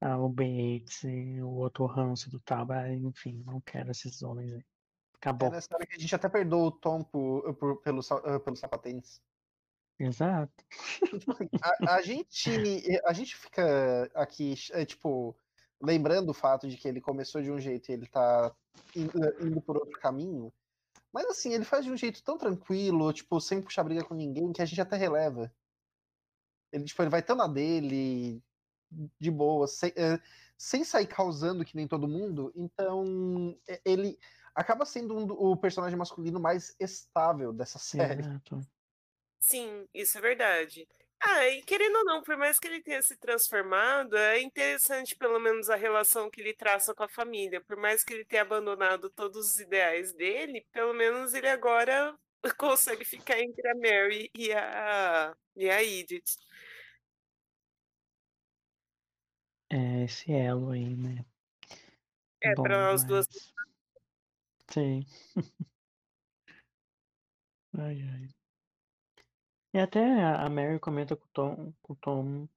[0.00, 1.02] ah, o Bates
[1.42, 4.60] o outro ranço do Taba, enfim, não quero esses homens aí.
[4.60, 4.64] É
[5.16, 5.50] Acabou.
[5.50, 9.20] nessa hora que a gente até perdoou o Tom por, por, pelo, ah, pelo sapatênis.
[9.98, 10.64] Exato.
[11.62, 12.50] A, a gente,
[13.04, 15.36] a gente fica aqui, é, tipo,
[15.82, 18.54] lembrando o fato de que ele começou de um jeito e ele tá
[18.94, 19.12] indo,
[19.44, 20.52] indo por outro caminho.
[21.12, 24.52] Mas assim, ele faz de um jeito tão tranquilo, tipo, sem puxar briga com ninguém,
[24.52, 25.52] que a gente até releva.
[26.72, 28.42] Ele, tipo, ele vai tão na dele,
[29.20, 30.18] de boa, sem, é,
[30.56, 32.50] sem sair causando que nem todo mundo.
[32.54, 34.18] Então, ele
[34.54, 37.78] acaba sendo um o personagem masculino mais estável dessa
[38.22, 38.22] série.
[39.40, 40.88] Sim, isso é verdade.
[41.24, 45.38] Ah, e querendo ou não, por mais que ele tenha se transformado, é interessante pelo
[45.38, 47.60] menos a relação que ele traça com a família.
[47.60, 52.18] Por mais que ele tenha abandonado todos os ideais dele, pelo menos ele agora
[52.58, 56.36] consegue ficar entre a Mary e a, e a Edith.
[59.70, 61.24] É esse elo aí, né?
[62.42, 63.26] É, Bom para as duas.
[63.26, 63.72] demais.
[64.68, 65.06] Sim.
[67.78, 68.41] Ai, ai.
[69.72, 72.48] E até a Mary comenta com o Tom, com o Tom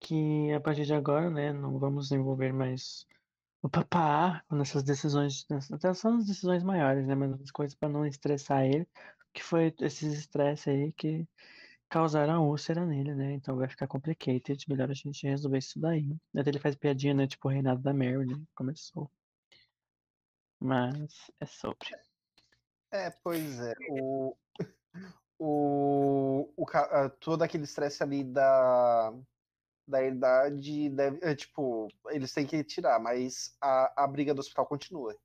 [0.00, 3.06] que a partir de agora, né, não vamos envolver mais
[3.62, 8.06] o papá nessas decisões, até são as decisões maiores, né, mas as coisas para não
[8.06, 8.86] estressar ele,
[9.32, 11.26] que foi esses estresses aí que
[11.88, 16.16] causaram a úlcera nele, né, então vai ficar complicated, melhor a gente resolver isso daí.
[16.36, 19.10] Até ele faz piadinha, né, tipo o reinado da Mary, né, começou.
[20.60, 21.88] Mas é sobre.
[22.92, 23.74] É, pois é.
[23.90, 24.36] O,
[25.38, 29.12] o, o, ah, todo aquele estresse ali da,
[29.86, 34.66] da idade deve, é, tipo, eles têm que tirar, mas a, a briga do hospital
[34.66, 35.16] continua.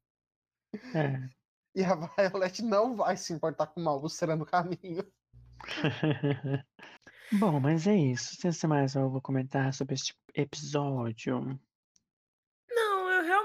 [0.96, 1.30] É.
[1.76, 5.04] E a Violet não vai se importar com uma úlcera no caminho.
[7.40, 8.36] Bom, mas é isso.
[8.36, 11.60] Se você mais algo a comentar sobre este episódio?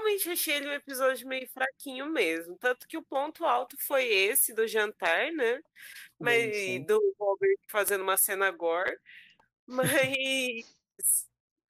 [0.09, 2.57] Realmente achei ele um episódio meio fraquinho mesmo.
[2.57, 5.61] Tanto que o ponto alto foi esse do jantar, né?
[6.19, 6.83] Mas sim.
[6.83, 8.97] do Robert fazendo uma cena gore.
[9.67, 10.65] Mas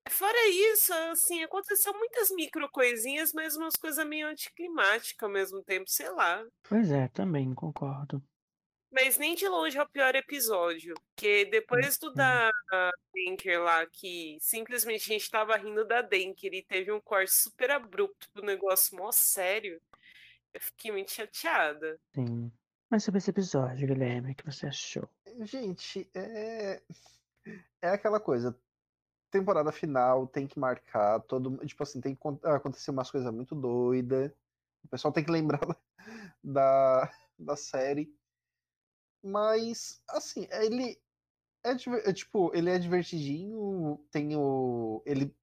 [0.09, 5.89] fora isso, assim, aconteceu muitas micro coisinhas, mas umas coisas meio anticlimáticas ao mesmo tempo,
[5.89, 6.45] sei lá.
[6.63, 8.23] Pois é, também concordo.
[8.91, 10.95] Mas nem de longe é o pior episódio.
[11.15, 12.13] Porque depois do Uhum.
[12.15, 12.51] da
[13.13, 17.69] Denker lá, que simplesmente a gente tava rindo da Denker e teve um corte super
[17.71, 19.79] abrupto pro negócio mó sério,
[20.53, 21.99] eu fiquei muito chateada.
[22.15, 22.51] Sim.
[22.89, 25.07] Mas sobre esse episódio, Guilherme, o que você achou?
[25.41, 26.81] Gente, é,
[27.83, 28.59] é aquela coisa.
[29.29, 33.53] Temporada final tem que marcar, todo, tipo assim, tem que acon- acontecer umas coisas muito
[33.53, 34.31] doidas.
[34.83, 35.59] O pessoal tem que lembrar
[36.43, 38.11] da, da série.
[39.23, 40.99] Mas, assim, ele
[41.63, 41.71] é,
[42.09, 45.01] é, tipo, ele é divertidinho, tem o.
[45.05, 45.35] Ele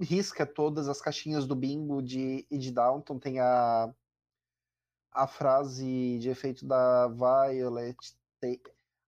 [0.00, 3.92] risca todas as caixinhas do bingo de, e de Downton, tem a,
[5.12, 7.96] a frase de efeito da Violet.
[8.40, 8.60] tem-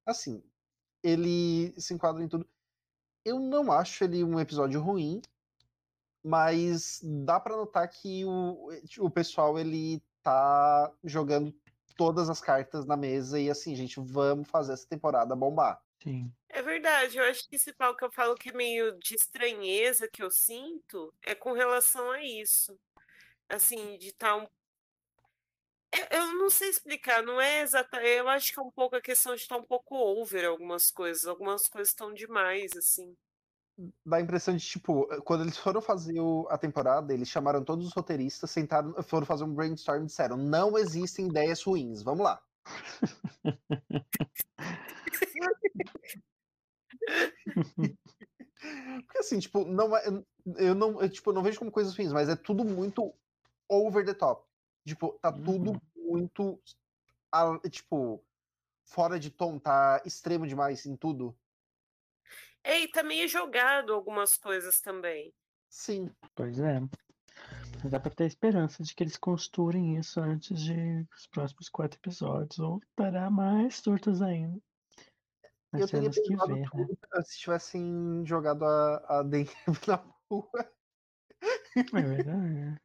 [0.07, 0.43] assim,
[1.03, 2.49] ele se enquadra em tudo.
[3.25, 5.23] Eu não acho ele um episódio ruim,
[6.25, 8.69] mas dá pra notar que o,
[9.01, 11.55] o pessoal ele tá jogando
[11.97, 15.81] todas as cartas na mesa e assim, gente, vamos fazer essa temporada bombar.
[16.03, 16.33] Sim.
[16.49, 20.09] É verdade, eu acho que esse pau que eu falo que é meio de estranheza
[20.09, 22.79] que eu sinto é com relação a isso.
[23.49, 24.47] Assim, de estar um.
[25.93, 28.03] Eu, eu não sei explicar, não é exata.
[28.03, 31.27] Eu acho que é um pouco a questão de estar um pouco over algumas coisas.
[31.27, 33.17] Algumas coisas estão demais, assim.
[34.05, 37.87] Dá a impressão de, tipo, quando eles foram fazer o- a temporada, eles chamaram todos
[37.87, 42.43] os roteiristas, sentaram, foram fazer um brainstorm e disseram: não existem ideias ruins, vamos lá.
[49.07, 50.05] Porque assim, tipo, não é,
[50.57, 53.13] eu não, eu, tipo, não vejo como coisas ruins, mas é tudo muito
[53.69, 54.47] over the top.
[54.87, 55.81] Tipo, tá tudo Uhum.
[55.97, 56.61] muito,
[57.31, 58.25] a- tipo,
[58.85, 61.37] fora de tom, tá extremo demais em tudo.
[62.67, 65.33] É, e tá meio jogado algumas coisas também.
[65.71, 66.11] Sim.
[66.35, 66.81] Pois é.
[67.81, 71.97] Mas dá pra ter esperança de que eles costurem isso antes de os próximos quatro
[71.97, 74.61] episódios, ou parar mais tortas ainda.
[75.73, 77.23] Nas eu teria cenas que vê, né?
[77.23, 79.55] se tivessem jogado a, a Dave
[79.87, 80.73] na rua.
[81.77, 82.81] É verdade.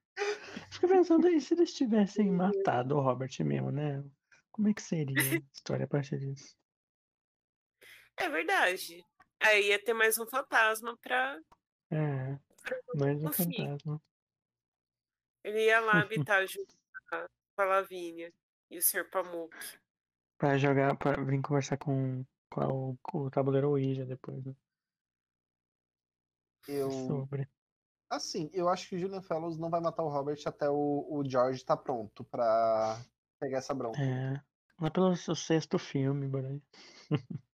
[0.69, 4.03] Fico pensando aí se eles tivessem matado o Robert mesmo, né?
[4.51, 6.55] Como é que seria a história a partir disso?
[8.17, 9.03] É verdade.
[9.43, 11.39] Aí ia ter mais um fantasma pra.
[11.91, 12.37] É,
[12.95, 13.51] mais um no fim.
[13.51, 14.01] fantasma.
[15.43, 16.75] Ele ia lá habitar junto
[17.09, 17.27] com a-
[17.63, 18.33] Lavínia
[18.71, 19.07] e o Sr.
[19.11, 19.55] Pamuk.
[20.37, 24.55] Pra jogar, pra vir conversar com, com, a- o, com o tabuleiro Ouija depois, né?
[26.67, 27.47] Eu, Sobre.
[28.09, 31.23] assim, eu acho que o Julian Fellows não vai matar o Robert até o, o
[31.27, 32.99] George tá pronto pra
[33.39, 33.99] pegar essa bronca.
[34.01, 34.41] É.
[34.79, 36.61] Lá pelo seu sexto filme, Borai.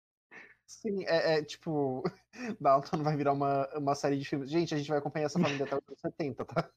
[0.67, 2.03] Sim, é, é, tipo,
[2.59, 4.49] Dalton vai virar uma, uma série de filmes.
[4.49, 6.69] Gente, a gente vai acompanhar essa família até os anos 70, tá?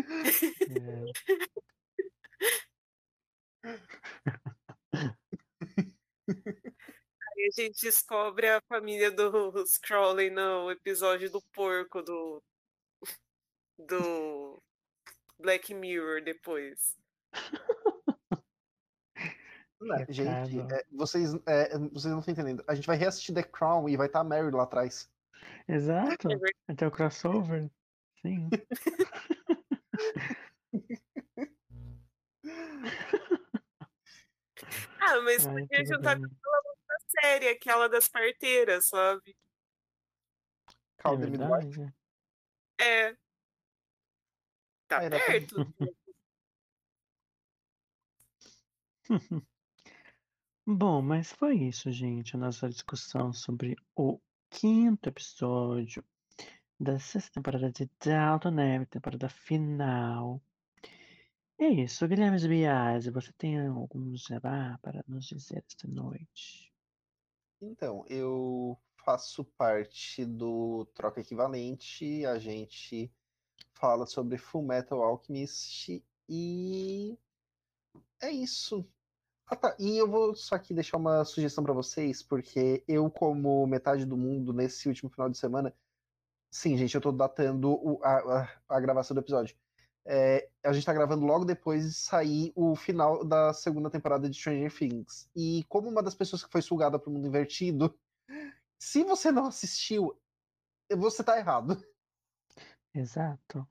[0.00, 1.12] É.
[7.36, 12.42] Aí a gente descobre a família dos Crowley no episódio do porco do.
[13.78, 14.62] do
[15.38, 16.96] Black Mirror depois.
[19.80, 22.64] Não, Que gente, é, vocês, é, vocês não estão entendendo.
[22.66, 25.10] A gente vai reassistir The Crown e vai estar a Mary lá atrás.
[25.68, 26.28] Exato.
[26.30, 26.72] É.
[26.72, 27.70] Até o crossover.
[28.22, 28.48] Sim.
[34.98, 39.36] Ah, mas Ai, podia juntar com aquela outra série, aquela das parteiras, sabe?
[41.04, 41.38] É Midwife.
[41.38, 41.94] verdade.
[42.80, 43.16] É.
[44.88, 45.54] Tá Era perto.
[50.68, 52.34] Bom, mas foi isso, gente.
[52.34, 54.18] A nossa discussão sobre o
[54.50, 56.04] quinto episódio
[56.78, 60.42] da sexta temporada de Downton Abbey, temporada final.
[61.56, 66.74] É isso, Guilherme Biase, você tem algum jabá para nos dizer esta noite?
[67.62, 72.26] Então, eu faço parte do Troca Equivalente.
[72.26, 73.08] A gente
[73.72, 77.16] fala sobre Full Metal Alchemist e
[78.20, 78.84] é isso.
[79.46, 79.76] Ah, tá.
[79.78, 84.16] E eu vou só aqui deixar uma sugestão para vocês, porque eu, como metade do
[84.16, 85.74] mundo nesse último final de semana,
[86.50, 89.56] sim, gente, eu tô datando o- a, a- a gravação do episódio.
[90.06, 94.36] É, a gente tá gravando logo depois de sair o final da segunda temporada de
[94.36, 95.30] Stranger Things.
[95.36, 97.98] E como uma das pessoas que foi sugada pro mundo invertido,
[98.78, 100.20] se você não assistiu,
[100.90, 101.76] você tá errado.
[102.94, 103.68] Exato.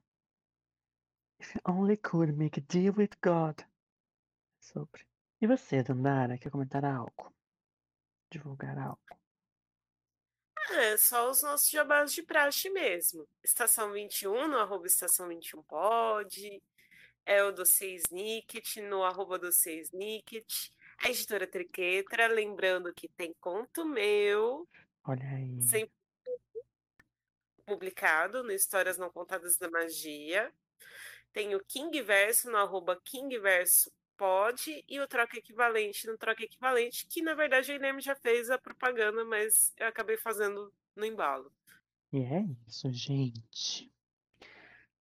[1.40, 3.64] If you only could make a deal with God.
[4.60, 5.06] Sobre.
[5.46, 7.32] E você, Dandara, quer comentar algo?
[8.32, 9.00] Divulgar algo?
[10.72, 13.28] É, só os nossos jabás de praxe mesmo.
[13.44, 16.64] Estação 21, no arroba estação 21 pode.
[17.24, 20.72] É o Dossiê Snicket, no arroba Dossiê Snicket.
[20.98, 24.68] A editora Triquetra, lembrando que tem conto meu,
[25.04, 25.62] Olha aí.
[25.62, 25.94] sempre
[27.68, 30.52] publicado no Histórias Não Contadas da Magia.
[31.32, 36.44] Tem o King Verso no arroba King Verso pode e o Troca Equivalente no Troca
[36.44, 41.06] Equivalente, que na verdade o Guilherme já fez a propaganda, mas eu acabei fazendo no
[41.06, 41.52] embalo.
[42.12, 43.94] E é isso, gente.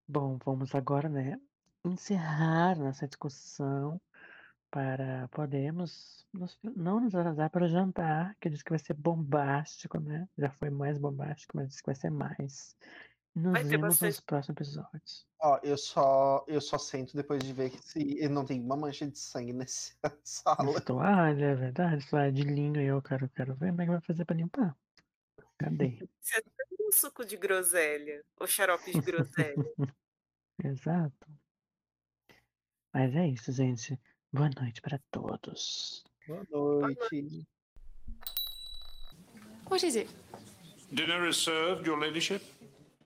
[0.06, 1.40] Bom, vamos agora, né,
[1.84, 4.00] encerrar nossa discussão
[4.70, 10.00] para podermos nos- não nos atrasar para o jantar, que diz que vai ser bombástico,
[10.00, 10.28] né?
[10.38, 12.76] Já foi mais bombástico, mas diz que vai ser mais.
[13.34, 14.26] Nos Vai ter vemos nos bastante.
[14.26, 15.26] próximos episódios.
[15.40, 19.18] Ó, eu só, eu só sento depois de ver se não tem uma mancha de
[19.18, 20.80] sangue nessa sala.
[20.80, 22.08] Toalha, é verdade?
[22.08, 24.76] Toalha de linho, eu quero, quero ver como é que vai fazer para limpar.
[25.58, 25.98] Cadê?
[26.22, 29.54] Você tem um suco de groselha, ou xarope de groselha.
[30.64, 31.26] Exato.
[32.92, 33.98] Mas é isso, gente.
[34.32, 36.04] Boa noite para todos.
[36.28, 37.48] Boa noite.
[39.68, 40.08] What is it?
[40.92, 42.42] Dinner is served, Your Ladyship.